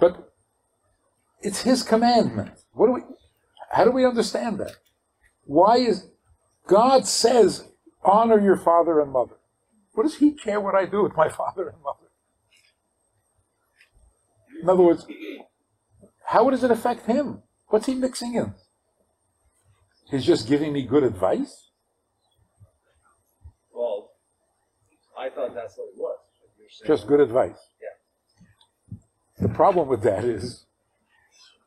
but 0.01 0.33
it's 1.41 1.61
his 1.61 1.83
commandment. 1.83 2.51
What 2.73 2.87
do 2.87 2.93
we 2.93 3.01
How 3.71 3.85
do 3.85 3.91
we 3.91 4.03
understand 4.05 4.57
that? 4.59 4.75
Why 5.45 5.77
is 5.77 6.07
God 6.67 7.07
says 7.07 7.69
honor 8.03 8.39
your 8.41 8.57
father 8.57 8.99
and 8.99 9.11
mother? 9.11 9.35
What 9.93 10.03
does 10.03 10.17
he 10.17 10.31
care 10.33 10.59
what 10.59 10.75
I 10.75 10.85
do 10.85 11.03
with 11.03 11.15
my 11.15 11.29
father 11.41 11.69
and 11.69 11.81
mother? 11.81 12.07
In 14.61 14.69
other 14.69 14.83
words, 14.83 15.05
how 16.25 16.49
does 16.49 16.63
it 16.63 16.71
affect 16.71 17.05
him? 17.05 17.43
What's 17.67 17.85
he 17.85 17.95
mixing 17.95 18.35
in? 18.35 18.53
He's 20.09 20.25
just 20.25 20.47
giving 20.47 20.73
me 20.73 20.83
good 20.85 21.03
advice? 21.03 21.69
Well, 23.73 24.11
I 25.17 25.29
thought 25.29 25.55
that's 25.55 25.77
what 25.77 25.89
it 25.93 25.97
was. 25.97 26.19
but 26.41 26.49
you're 26.59 26.69
saying- 26.69 26.87
Just 26.87 27.07
good 27.07 27.19
advice. 27.21 27.70
The 29.41 29.49
problem 29.49 29.87
with 29.87 30.03
that 30.03 30.23
is, 30.23 30.67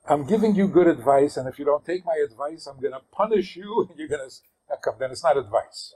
I'm 0.07 0.25
giving 0.25 0.55
you 0.55 0.68
good 0.68 0.87
advice, 0.87 1.37
and 1.37 1.49
if 1.49 1.59
you 1.59 1.64
don't 1.64 1.85
take 1.85 2.05
my 2.07 2.14
advice, 2.25 2.68
I'm 2.68 2.81
going 2.81 2.93
to 2.93 3.01
punish 3.11 3.57
you, 3.57 3.85
and 3.91 3.99
you're 3.99 4.07
going 4.07 4.29
to 4.29 4.77
come. 4.83 4.95
Then 5.01 5.11
it's 5.11 5.25
not 5.25 5.37
advice. 5.37 5.93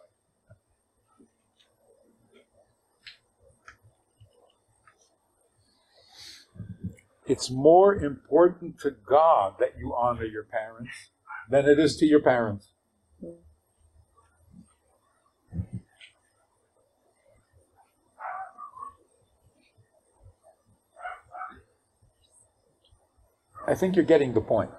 It's 7.26 7.48
more 7.48 7.94
important 7.94 8.80
to 8.80 8.90
God 8.90 9.54
that 9.60 9.78
you 9.78 9.94
honor 9.94 10.24
your 10.24 10.44
parents 10.44 11.10
than 11.48 11.68
it 11.68 11.78
is 11.78 11.96
to 11.98 12.06
your 12.06 12.22
parents. 12.22 12.72
I 23.68 23.74
think 23.74 23.96
you're 23.96 24.04
getting 24.04 24.32
the 24.32 24.40
point. 24.40 24.70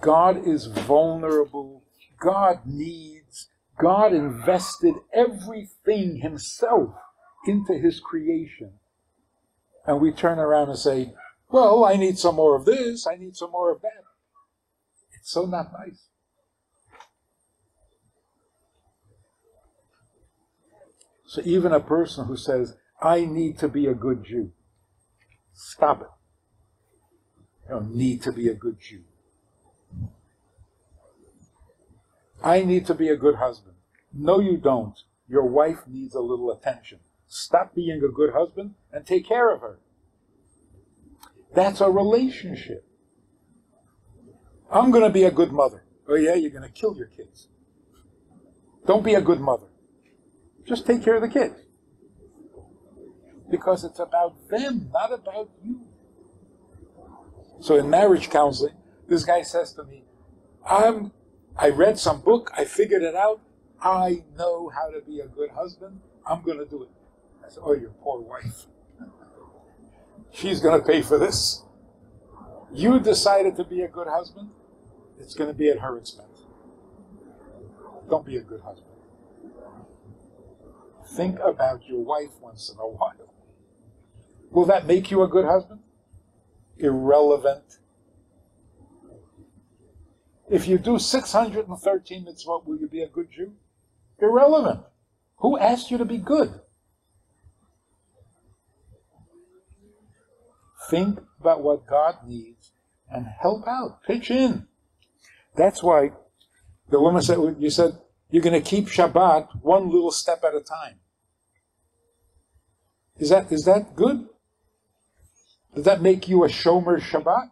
God 0.00 0.48
is 0.48 0.66
vulnerable. 0.66 1.84
God 2.20 2.60
needs. 2.66 3.48
God 3.78 4.12
invested 4.12 4.94
everything 5.14 6.16
himself 6.20 6.94
into 7.46 7.74
his 7.74 8.00
creation. 8.00 8.72
And 9.86 10.00
we 10.00 10.10
turn 10.10 10.40
around 10.40 10.70
and 10.70 10.78
say, 10.78 11.14
well, 11.50 11.84
I 11.84 11.94
need 11.94 12.18
some 12.18 12.34
more 12.34 12.56
of 12.56 12.64
this. 12.64 13.06
I 13.06 13.14
need 13.14 13.36
some 13.36 13.52
more 13.52 13.70
of 13.70 13.80
that. 13.82 14.02
It's 15.20 15.30
so 15.30 15.46
not 15.46 15.72
nice. 15.72 16.08
So 21.26 21.42
even 21.44 21.72
a 21.72 21.80
person 21.80 22.26
who 22.26 22.36
says, 22.36 22.74
I 23.00 23.24
need 23.24 23.56
to 23.58 23.68
be 23.68 23.86
a 23.86 23.94
good 23.94 24.24
Jew, 24.24 24.50
stop 25.52 26.00
it. 26.00 26.08
You 27.64 27.74
don't 27.74 27.94
need 27.94 28.22
to 28.22 28.32
be 28.32 28.48
a 28.48 28.54
good 28.54 28.78
Jew. 28.80 29.02
I 32.42 32.62
need 32.62 32.86
to 32.86 32.94
be 32.94 33.08
a 33.08 33.16
good 33.16 33.36
husband. 33.36 33.76
No, 34.12 34.38
you 34.38 34.58
don't. 34.58 34.98
Your 35.28 35.44
wife 35.44 35.86
needs 35.86 36.14
a 36.14 36.20
little 36.20 36.52
attention. 36.52 37.00
Stop 37.26 37.74
being 37.74 38.02
a 38.02 38.08
good 38.08 38.34
husband 38.34 38.74
and 38.92 39.06
take 39.06 39.26
care 39.26 39.50
of 39.50 39.60
her. 39.62 39.78
That's 41.54 41.80
a 41.80 41.90
relationship. 41.90 42.84
I'm 44.70 44.90
going 44.90 45.04
to 45.04 45.10
be 45.10 45.24
a 45.24 45.30
good 45.30 45.52
mother. 45.52 45.84
Oh, 46.06 46.16
yeah, 46.16 46.34
you're 46.34 46.50
going 46.50 46.64
to 46.64 46.68
kill 46.68 46.96
your 46.96 47.06
kids. 47.06 47.48
Don't 48.86 49.04
be 49.04 49.14
a 49.14 49.22
good 49.22 49.40
mother. 49.40 49.68
Just 50.66 50.86
take 50.86 51.02
care 51.02 51.14
of 51.14 51.22
the 51.22 51.28
kids. 51.28 51.54
Because 53.50 53.84
it's 53.84 53.98
about 53.98 54.48
them, 54.48 54.90
not 54.92 55.12
about 55.12 55.48
you. 55.62 55.80
So 57.64 57.76
in 57.76 57.88
marriage 57.88 58.28
counseling, 58.28 58.74
this 59.08 59.24
guy 59.24 59.40
says 59.40 59.72
to 59.72 59.84
me, 59.84 60.04
I'm, 60.68 61.12
I 61.56 61.70
read 61.70 61.98
some 61.98 62.20
book, 62.20 62.50
I 62.54 62.66
figured 62.66 63.02
it 63.02 63.14
out, 63.14 63.40
I 63.80 64.22
know 64.36 64.68
how 64.68 64.90
to 64.90 65.00
be 65.00 65.20
a 65.20 65.26
good 65.26 65.48
husband, 65.48 66.02
I'm 66.26 66.42
going 66.42 66.58
to 66.58 66.66
do 66.66 66.82
it. 66.82 66.90
I 67.42 67.48
said, 67.48 67.62
oh, 67.64 67.72
your 67.72 67.92
poor 68.02 68.20
wife. 68.20 68.66
She's 70.30 70.60
going 70.60 70.78
to 70.78 70.86
pay 70.86 71.00
for 71.00 71.16
this. 71.16 71.62
You 72.70 73.00
decided 73.00 73.56
to 73.56 73.64
be 73.64 73.80
a 73.80 73.88
good 73.88 74.08
husband, 74.08 74.50
it's 75.18 75.34
going 75.34 75.48
to 75.48 75.56
be 75.56 75.70
at 75.70 75.78
her 75.78 75.96
expense. 75.96 76.44
Don't 78.10 78.26
be 78.26 78.36
a 78.36 78.42
good 78.42 78.60
husband. 78.60 78.92
Think 81.06 81.38
about 81.38 81.88
your 81.88 82.00
wife 82.00 82.38
once 82.42 82.68
in 82.68 82.78
a 82.78 82.86
while. 82.86 83.32
Will 84.50 84.66
that 84.66 84.86
make 84.86 85.10
you 85.10 85.22
a 85.22 85.28
good 85.28 85.46
husband? 85.46 85.80
Irrelevant. 86.78 87.78
If 90.50 90.68
you 90.68 90.78
do 90.78 90.98
613 90.98 92.24
mitzvot, 92.24 92.66
will 92.66 92.78
you 92.78 92.88
be 92.88 93.02
a 93.02 93.08
good 93.08 93.30
Jew? 93.30 93.52
Irrelevant. 94.18 94.80
Who 95.38 95.58
asked 95.58 95.90
you 95.90 95.98
to 95.98 96.04
be 96.04 96.18
good? 96.18 96.60
Think 100.90 101.20
about 101.40 101.62
what 101.62 101.86
God 101.86 102.16
needs 102.26 102.72
and 103.10 103.26
help 103.26 103.66
out. 103.66 104.02
Pitch 104.02 104.30
in. 104.30 104.66
That's 105.56 105.82
why 105.82 106.10
the 106.90 107.00
woman 107.00 107.22
said, 107.22 107.38
you 107.58 107.70
said, 107.70 107.98
you're 108.30 108.42
going 108.42 108.60
to 108.60 108.68
keep 108.68 108.86
Shabbat 108.86 109.62
one 109.62 109.90
little 109.90 110.10
step 110.10 110.44
at 110.44 110.54
a 110.54 110.60
time. 110.60 110.96
Is 113.18 113.30
that, 113.30 113.50
is 113.52 113.64
that 113.64 113.94
good? 113.94 114.28
Does 115.74 115.84
that 115.84 116.02
make 116.02 116.28
you 116.28 116.44
a 116.44 116.48
Shomer 116.48 117.00
Shabbat? 117.00 117.50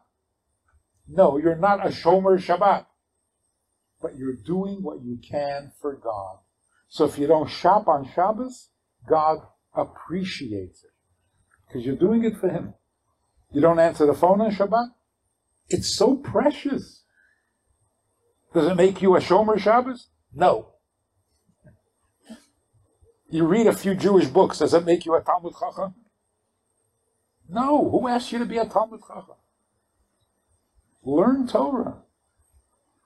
No, 1.09 1.37
you're 1.37 1.57
not 1.57 1.85
a 1.85 1.91
Shomer 1.91 2.39
Shabbat. 2.39 2.87
But 4.01 4.17
you're 4.17 4.37
doing 4.37 4.83
what 4.83 5.03
you 5.03 5.19
can 5.19 5.73
for 5.81 5.95
God. 5.97 6.39
So 6.89 7.05
if 7.05 7.19
you 7.19 7.27
don't 7.27 7.51
shop 7.51 7.89
on 7.89 8.11
Shabbos, 8.15 8.69
God 9.09 9.39
appreciates 9.75 10.85
it. 10.85 10.91
Because 11.67 11.85
you're 11.85 11.97
doing 11.97 12.25
it 12.25 12.37
for 12.37 12.49
Him. 12.49 12.75
You 13.53 13.61
don't 13.61 13.79
answer 13.79 14.07
the 14.07 14.15
phone 14.15 14.41
on 14.41 14.53
Shabbat? 14.53 14.89
It's 15.69 15.97
so 15.97 16.17
precious. 16.17 17.05
Does 18.55 18.67
it 18.67 18.77
make 18.77 19.03
you 19.03 19.17
a 19.17 19.21
Shomer 19.21 19.59
Shabbos? 19.59 20.09
No. 20.35 20.69
You 23.31 23.47
read 23.47 23.67
a 23.67 23.73
few 23.73 23.95
Jewish 23.95 24.27
books. 24.27 24.59
Does 24.59 24.75
it 24.75 24.85
make 24.85 25.07
you 25.07 25.15
a 25.15 25.23
Talmid 25.23 25.59
Chacham? 25.59 25.95
No. 27.53 27.91
Who 27.91 28.09
asked 28.09 28.33
you 28.33 28.39
to 28.39 28.47
be 28.47 28.59
a 28.59 28.65
Talmid 28.65 29.07
Chacham? 29.07 29.37
Learn 31.05 31.47
Torah. 31.47 31.99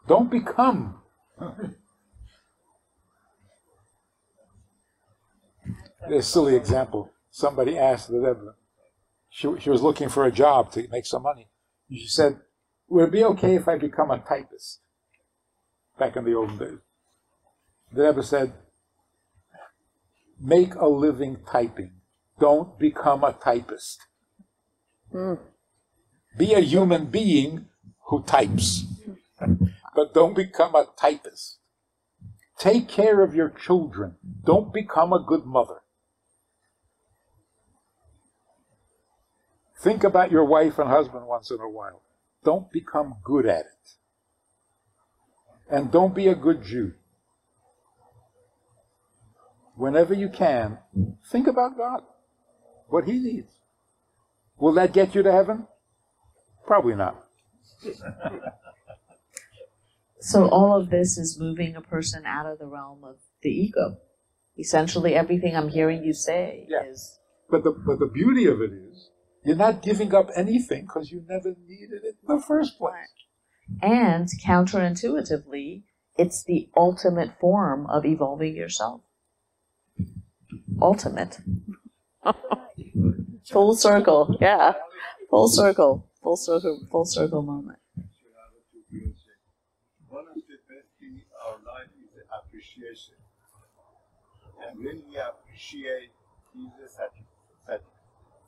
Don't 0.06 0.30
become. 0.30 1.02
a 6.10 6.22
silly 6.22 6.54
example. 6.54 7.10
Somebody 7.30 7.76
asked 7.76 8.08
the 8.08 8.20
Rebbe. 8.20 8.54
She, 9.28 9.48
she 9.60 9.70
was 9.70 9.82
looking 9.82 10.08
for 10.08 10.24
a 10.24 10.32
job 10.32 10.72
to 10.72 10.86
make 10.88 11.06
some 11.06 11.22
money. 11.22 11.48
And 11.90 11.98
she 11.98 12.06
said, 12.06 12.40
Would 12.88 13.08
it 13.08 13.12
be 13.12 13.24
okay 13.24 13.56
if 13.56 13.68
I 13.68 13.76
become 13.76 14.10
a 14.10 14.18
typist? 14.18 14.80
Back 15.98 16.16
in 16.16 16.24
the 16.24 16.34
old 16.34 16.58
days. 16.58 16.78
The 17.92 18.04
Rebbe 18.04 18.22
said, 18.22 18.52
Make 20.40 20.74
a 20.74 20.86
living 20.86 21.38
typing. 21.50 21.92
Don't 22.38 22.78
become 22.78 23.24
a 23.24 23.32
typist. 23.32 23.98
Be 26.36 26.54
a 26.54 26.60
human 26.60 27.06
being 27.06 27.66
who 28.06 28.22
types. 28.22 28.84
but 29.94 30.14
don't 30.14 30.34
become 30.34 30.74
a 30.74 30.86
typist. 30.98 31.58
Take 32.58 32.88
care 32.88 33.22
of 33.22 33.34
your 33.34 33.50
children. 33.50 34.16
Don't 34.44 34.72
become 34.72 35.12
a 35.12 35.22
good 35.22 35.44
mother. 35.44 35.80
Think 39.78 40.04
about 40.04 40.30
your 40.30 40.44
wife 40.44 40.78
and 40.78 40.88
husband 40.88 41.26
once 41.26 41.50
in 41.50 41.60
a 41.60 41.68
while. 41.68 42.02
Don't 42.44 42.70
become 42.72 43.16
good 43.22 43.46
at 43.46 43.66
it. 43.66 43.90
And 45.68 45.90
don't 45.90 46.14
be 46.14 46.28
a 46.28 46.34
good 46.34 46.64
Jew. 46.64 46.94
Whenever 49.74 50.14
you 50.14 50.28
can, 50.28 50.78
think 51.30 51.46
about 51.46 51.76
God, 51.76 52.02
what 52.88 53.04
He 53.04 53.18
needs. 53.18 53.55
Will 54.58 54.72
that 54.74 54.92
get 54.92 55.14
you 55.14 55.22
to 55.22 55.32
heaven? 55.32 55.66
Probably 56.66 56.94
not. 56.94 57.22
So 60.20 60.48
all 60.48 60.74
of 60.80 60.90
this 60.90 61.18
is 61.18 61.38
moving 61.38 61.76
a 61.76 61.80
person 61.80 62.24
out 62.26 62.46
of 62.46 62.58
the 62.58 62.66
realm 62.66 63.04
of 63.04 63.16
the 63.42 63.50
ego. 63.50 63.98
Essentially, 64.58 65.14
everything 65.14 65.54
I'm 65.54 65.68
hearing 65.68 66.02
you 66.02 66.12
say 66.12 66.66
Yeah. 66.68 66.84
is 66.84 67.18
But 67.50 67.62
the 67.64 67.70
but 67.72 67.98
the 67.98 68.06
beauty 68.06 68.46
of 68.46 68.60
it 68.60 68.72
is 68.72 69.10
you're 69.44 69.54
not 69.56 69.82
giving 69.82 70.12
up 70.14 70.30
anything 70.34 70.86
because 70.86 71.12
you 71.12 71.22
never 71.28 71.54
needed 71.68 72.02
it 72.02 72.16
in 72.22 72.36
the 72.36 72.42
first 72.42 72.78
place. 72.78 72.94
and 73.82 74.28
counterintuitively, 74.44 75.82
it's 76.16 76.42
the 76.44 76.68
ultimate 76.76 77.38
form 77.38 77.86
of 77.86 78.04
evolving 78.04 78.56
yourself. 78.56 79.02
Ultimate. 80.80 81.38
Full 83.50 83.76
circle. 83.76 84.36
Yeah. 84.40 84.74
Full 85.30 85.48
circle. 85.48 86.08
Full 86.22 86.36
circle. 86.36 86.80
Full 86.90 87.04
circle 87.04 87.42
moment. 87.42 87.78
One 90.08 90.24
of 90.28 90.34
the 90.34 90.58
best 90.66 90.88
things 90.98 91.22
in 91.22 91.30
our 91.46 91.58
life 91.62 91.90
is 92.02 92.10
appreciation. 92.26 93.14
And 94.66 94.78
when 94.78 95.02
we 95.08 95.16
appreciate, 95.18 96.10
gives 96.54 96.98
a 97.68 97.78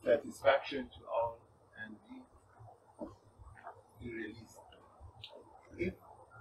satisfaction 0.04 0.88
to 0.88 1.00
all 1.06 1.38
and 1.84 1.94
we, 2.10 2.16
release. 4.10 4.56
If 5.76 5.94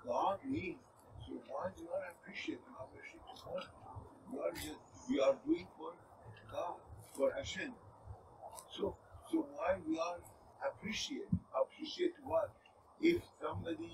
God 0.05 0.39
needs, 0.47 0.79
you, 1.27 1.41
why 1.49 1.69
do 1.77 1.83
not 1.83 2.15
appreciate 2.15 2.59
and 2.65 2.75
appreciate 2.81 3.21
God? 3.45 3.65
You 4.31 4.39
are, 4.39 4.51
just, 4.51 4.79
You 5.09 5.21
are 5.21 5.35
doing 5.45 5.67
for 5.77 5.91
God, 6.51 6.75
for 7.13 7.31
Hashem. 7.35 7.73
So, 9.31 9.45
why 9.55 9.75
we 9.87 9.99
are 9.99 10.17
appreciate, 10.65 11.27
appreciate 11.53 12.13
what? 12.23 12.51
If 13.01 13.21
somebody, 13.41 13.91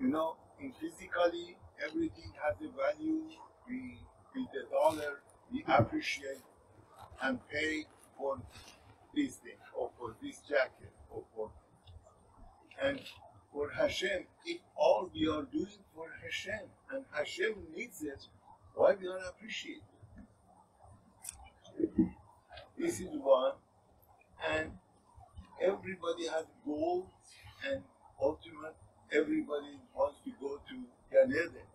you 0.00 0.08
know, 0.08 0.36
in 0.60 0.72
physically 0.72 1.56
everything 1.84 2.32
has 2.42 2.56
a 2.60 2.70
value, 2.76 3.22
we 3.68 3.98
with 4.34 4.46
the 4.52 4.68
dollar 4.70 5.20
we 5.52 5.64
appreciate 5.66 6.42
and 7.22 7.38
pay 7.48 7.84
for 8.16 8.38
this 9.14 9.36
thing 9.36 9.58
or 9.74 9.90
for 9.98 10.14
this 10.22 10.40
jacket 10.48 10.92
or 11.10 11.24
for 11.34 11.50
and 12.80 13.00
for 13.52 13.70
Hashem, 13.70 14.24
if 14.44 14.60
all 14.76 15.10
we 15.12 15.28
are 15.28 15.42
doing 15.42 15.82
for 15.94 16.06
Hashem 16.22 16.68
and 16.92 17.04
Hashem 17.10 17.54
needs 17.74 18.02
it, 18.02 18.26
why 18.74 18.94
we 19.00 19.08
aren't 19.08 19.26
appreciate? 19.26 19.82
This 22.76 23.00
is 23.00 23.08
one, 23.16 23.52
and 24.46 24.70
everybody 25.60 26.26
has 26.28 26.46
goals 26.64 27.06
and 27.66 27.82
ultimate. 28.20 28.76
Everybody 29.12 29.80
wants 29.96 30.18
to 30.24 30.30
go 30.40 30.60
to 30.68 30.76
Gan 31.10 31.30
Eden. 31.30 31.66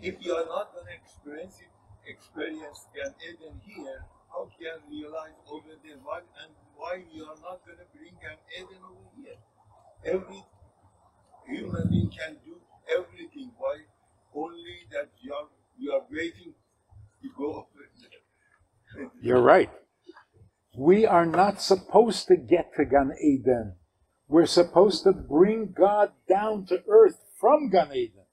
If 0.00 0.16
you 0.20 0.34
are 0.34 0.46
not 0.46 0.74
going 0.74 0.86
to 0.86 0.92
experience 0.92 1.60
it, 1.60 1.70
experience 2.10 2.86
Gan 2.94 3.14
Eden 3.22 3.60
here, 3.64 4.04
how 4.30 4.48
can 4.58 4.82
you 4.90 5.04
realize 5.06 5.38
over 5.50 5.78
there 5.84 5.96
what 6.02 6.24
and 6.42 6.52
why 6.76 7.04
you 7.12 7.22
are 7.24 7.38
not 7.40 7.64
going 7.64 7.78
to 7.78 7.86
bring 7.94 8.14
Gan 8.20 8.38
Eden 8.58 8.82
over 8.82 9.08
here? 9.16 9.38
Every 10.04 10.42
human 11.46 11.88
being 11.88 12.10
can 12.10 12.36
do 12.44 12.58
everything. 12.90 13.52
Why 13.58 13.82
only 14.34 14.88
that 14.90 15.10
you 15.20 15.32
are 15.34 15.48
you 15.78 15.92
are 15.92 16.02
waiting 16.10 16.54
to 17.22 17.28
go 17.36 17.54
over 17.54 17.86
there? 18.00 19.10
You're 19.20 19.40
right. 19.40 19.70
We 20.74 21.04
are 21.04 21.26
not 21.26 21.60
supposed 21.60 22.28
to 22.28 22.36
get 22.36 22.74
to 22.76 22.84
Gan 22.84 23.12
Eden. 23.22 23.74
We're 24.28 24.46
supposed 24.46 25.04
to 25.04 25.12
bring 25.12 25.74
God 25.76 26.12
down 26.28 26.64
to 26.66 26.82
earth 26.88 27.20
from 27.38 27.68
Gan 27.68 27.92
Eden. 27.94 28.24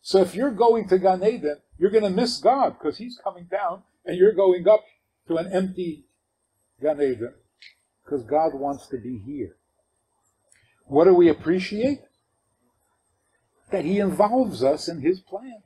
So 0.00 0.20
if 0.20 0.34
you're 0.34 0.50
going 0.50 0.88
to 0.88 0.98
Gan 0.98 1.22
Eden, 1.22 1.58
you're 1.78 1.90
going 1.90 2.04
to 2.04 2.10
miss 2.10 2.38
God 2.38 2.76
because 2.78 2.98
He's 2.98 3.20
coming 3.22 3.44
down 3.44 3.82
and 4.04 4.16
you're 4.16 4.32
going 4.32 4.66
up 4.66 4.82
to 5.28 5.36
an 5.36 5.52
empty 5.52 6.06
Gan 6.82 7.00
Eden 7.00 7.34
because 8.04 8.24
God 8.24 8.54
wants 8.54 8.88
to 8.88 8.98
be 8.98 9.18
here. 9.18 9.56
What 10.86 11.04
do 11.04 11.14
we 11.14 11.28
appreciate? 11.28 12.00
That 13.70 13.84
He 13.84 14.00
involves 14.00 14.64
us 14.64 14.88
in 14.88 15.02
His 15.02 15.20
plan. 15.20 15.62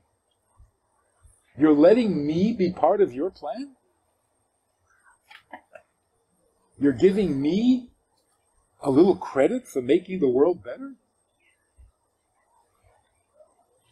You're 1.57 1.73
letting 1.73 2.27
me 2.27 2.53
be 2.53 2.73
part 2.73 3.01
of 3.01 3.13
your 3.13 3.31
plan? 3.31 3.77
You're 6.83 6.93
giving 6.93 7.41
me 7.41 7.91
a 8.81 8.91
little 8.91 9.15
credit 9.15 9.69
for 9.69 9.81
making 9.81 10.19
the 10.19 10.29
world 10.29 10.65
better? 10.65 10.95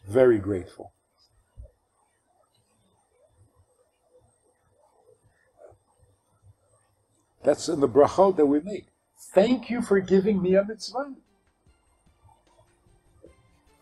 Very 0.08 0.38
grateful. 0.38 0.92
That's 7.44 7.68
in 7.68 7.78
the 7.78 7.88
brachot 7.88 8.36
that 8.38 8.46
we 8.46 8.58
make. 8.58 8.86
Thank 9.32 9.70
you 9.70 9.82
for 9.82 10.00
giving 10.00 10.42
me 10.42 10.56
a 10.56 10.64
mitzvah. 10.64 11.14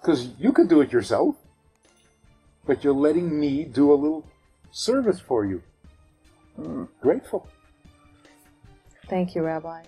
Because 0.02 0.28
you 0.38 0.52
could 0.52 0.68
do 0.68 0.82
it 0.82 0.92
yourself, 0.92 1.34
but 2.66 2.84
you're 2.84 2.92
letting 2.92 3.40
me 3.40 3.64
do 3.64 3.90
a 3.90 3.94
little 3.94 4.26
service 4.70 5.18
for 5.18 5.46
you. 5.46 5.62
Mm, 6.60 6.88
grateful. 7.00 7.48
Thank 9.08 9.34
you, 9.34 9.42
Rabbi. 9.42 9.82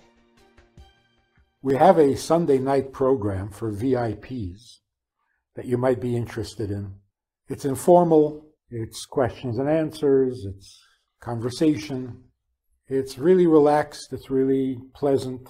We 1.61 1.75
have 1.75 1.99
a 1.99 2.17
Sunday 2.17 2.57
night 2.57 2.91
program 2.91 3.51
for 3.51 3.71
VIPs 3.71 4.79
that 5.55 5.65
you 5.65 5.77
might 5.77 6.01
be 6.01 6.15
interested 6.15 6.71
in. 6.71 6.95
It's 7.47 7.65
informal, 7.65 8.47
it's 8.71 9.05
questions 9.05 9.59
and 9.59 9.69
answers, 9.69 10.45
it's 10.45 10.81
conversation. 11.19 12.23
It's 12.87 13.19
really 13.19 13.45
relaxed, 13.45 14.11
it's 14.11 14.31
really 14.31 14.79
pleasant, 14.95 15.49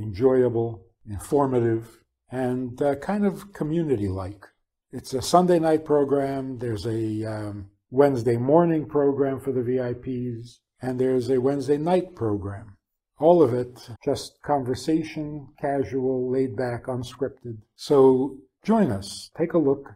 enjoyable, 0.00 0.84
informative, 1.08 2.02
and 2.32 2.82
uh, 2.82 2.96
kind 2.96 3.24
of 3.24 3.52
community 3.52 4.08
like. 4.08 4.44
It's 4.90 5.14
a 5.14 5.22
Sunday 5.22 5.60
night 5.60 5.84
program, 5.84 6.58
there's 6.58 6.84
a 6.84 7.24
um, 7.24 7.70
Wednesday 7.90 8.36
morning 8.36 8.86
program 8.86 9.38
for 9.38 9.52
the 9.52 9.60
VIPs, 9.60 10.58
and 10.82 10.98
there's 10.98 11.30
a 11.30 11.40
Wednesday 11.40 11.78
night 11.78 12.16
program. 12.16 12.73
All 13.18 13.42
of 13.42 13.54
it 13.54 13.88
just 14.04 14.42
conversation, 14.42 15.48
casual, 15.60 16.30
laid 16.30 16.56
back, 16.56 16.86
unscripted. 16.86 17.58
So 17.76 18.38
join 18.64 18.90
us, 18.90 19.30
take 19.36 19.52
a 19.52 19.58
look, 19.58 19.94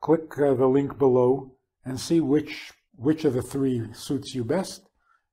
click 0.00 0.38
uh, 0.38 0.54
the 0.54 0.66
link 0.66 0.98
below, 0.98 1.52
and 1.84 1.98
see 1.98 2.20
which, 2.20 2.72
which 2.94 3.24
of 3.24 3.32
the 3.32 3.42
three 3.42 3.92
suits 3.94 4.34
you 4.34 4.44
best, 4.44 4.88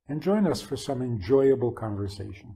and 0.08 0.22
join 0.22 0.48
us 0.48 0.62
for 0.62 0.78
some 0.78 1.02
enjoyable 1.02 1.72
conversation. 1.72 2.56